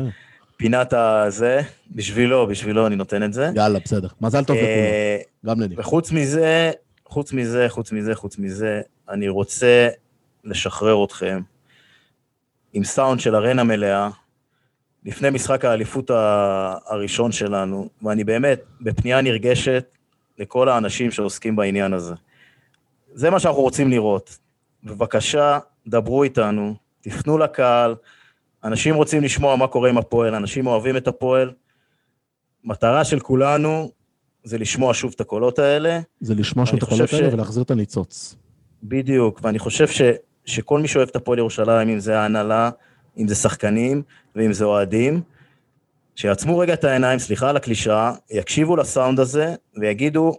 [0.58, 1.62] פינת הזה,
[1.92, 3.52] בשבילו, בשבילו אני נותן את זה.
[3.56, 4.08] יאללה, בסדר.
[4.22, 5.80] מזל טוב לכולם, אה, גם לניר.
[5.80, 6.72] וחוץ מזה,
[7.06, 9.90] חוץ מזה, חוץ מזה, חוץ מזה, אני רוצה
[10.44, 11.42] לשחרר אתכם
[12.74, 14.10] עם סאונד של ארנה מלאה,
[15.06, 16.12] לפני משחק האליפות
[16.86, 19.86] הראשון שלנו, ואני באמת בפנייה נרגשת
[20.40, 22.14] לכל האנשים שעוסקים בעניין הזה.
[23.14, 24.45] זה מה שאנחנו רוצים לראות.
[24.86, 27.96] בבקשה, דברו איתנו, תפנו לקהל,
[28.64, 31.52] אנשים רוצים לשמוע מה קורה עם הפועל, אנשים אוהבים את הפועל.
[32.64, 33.92] מטרה של כולנו
[34.44, 37.72] זה לשמוע שוב את הקולות האלה, זה לשמוע אני את הקולות האלה ש- ולהחזיר את
[37.72, 38.36] הניצוץ.
[38.84, 40.02] בדיוק, ואני חושב ש,
[40.46, 42.70] שכל מי שאוהב את הפועל ירושלים, אם זה ההנהלה,
[43.18, 44.02] אם זה שחקנים
[44.36, 45.22] ואם זה אוהדים,
[46.16, 50.32] שיעצמו רגע את העיניים, סליחה על הקלישאה, יקשיבו לסאונד הזה ויגידו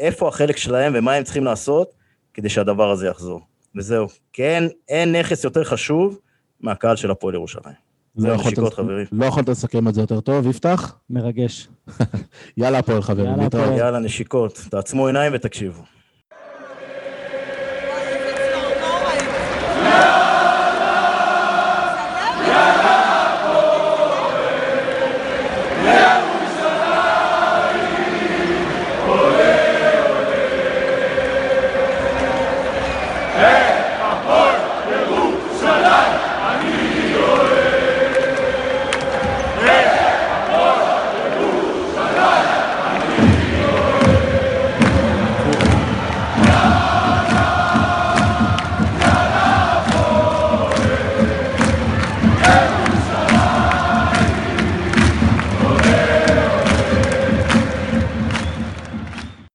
[0.00, 1.94] איפה החלק שלהם ומה הם צריכים לעשות
[2.34, 3.40] כדי שהדבר הזה יחזור.
[3.76, 4.06] וזהו.
[4.32, 6.18] כן, אין נכס יותר חשוב
[6.60, 7.74] מהקהל של הפועל ירושלים.
[8.16, 8.58] לא יכולת-.
[9.12, 10.96] לא יכולת לסכם את זה יותר טוב, יפתח?
[11.10, 11.68] מרגש.
[12.56, 13.76] יאללה הפועל חברים, יאללה.
[13.76, 14.60] יאללה, נשיקות.
[14.70, 15.82] תעצמו עיניים ותקשיבו.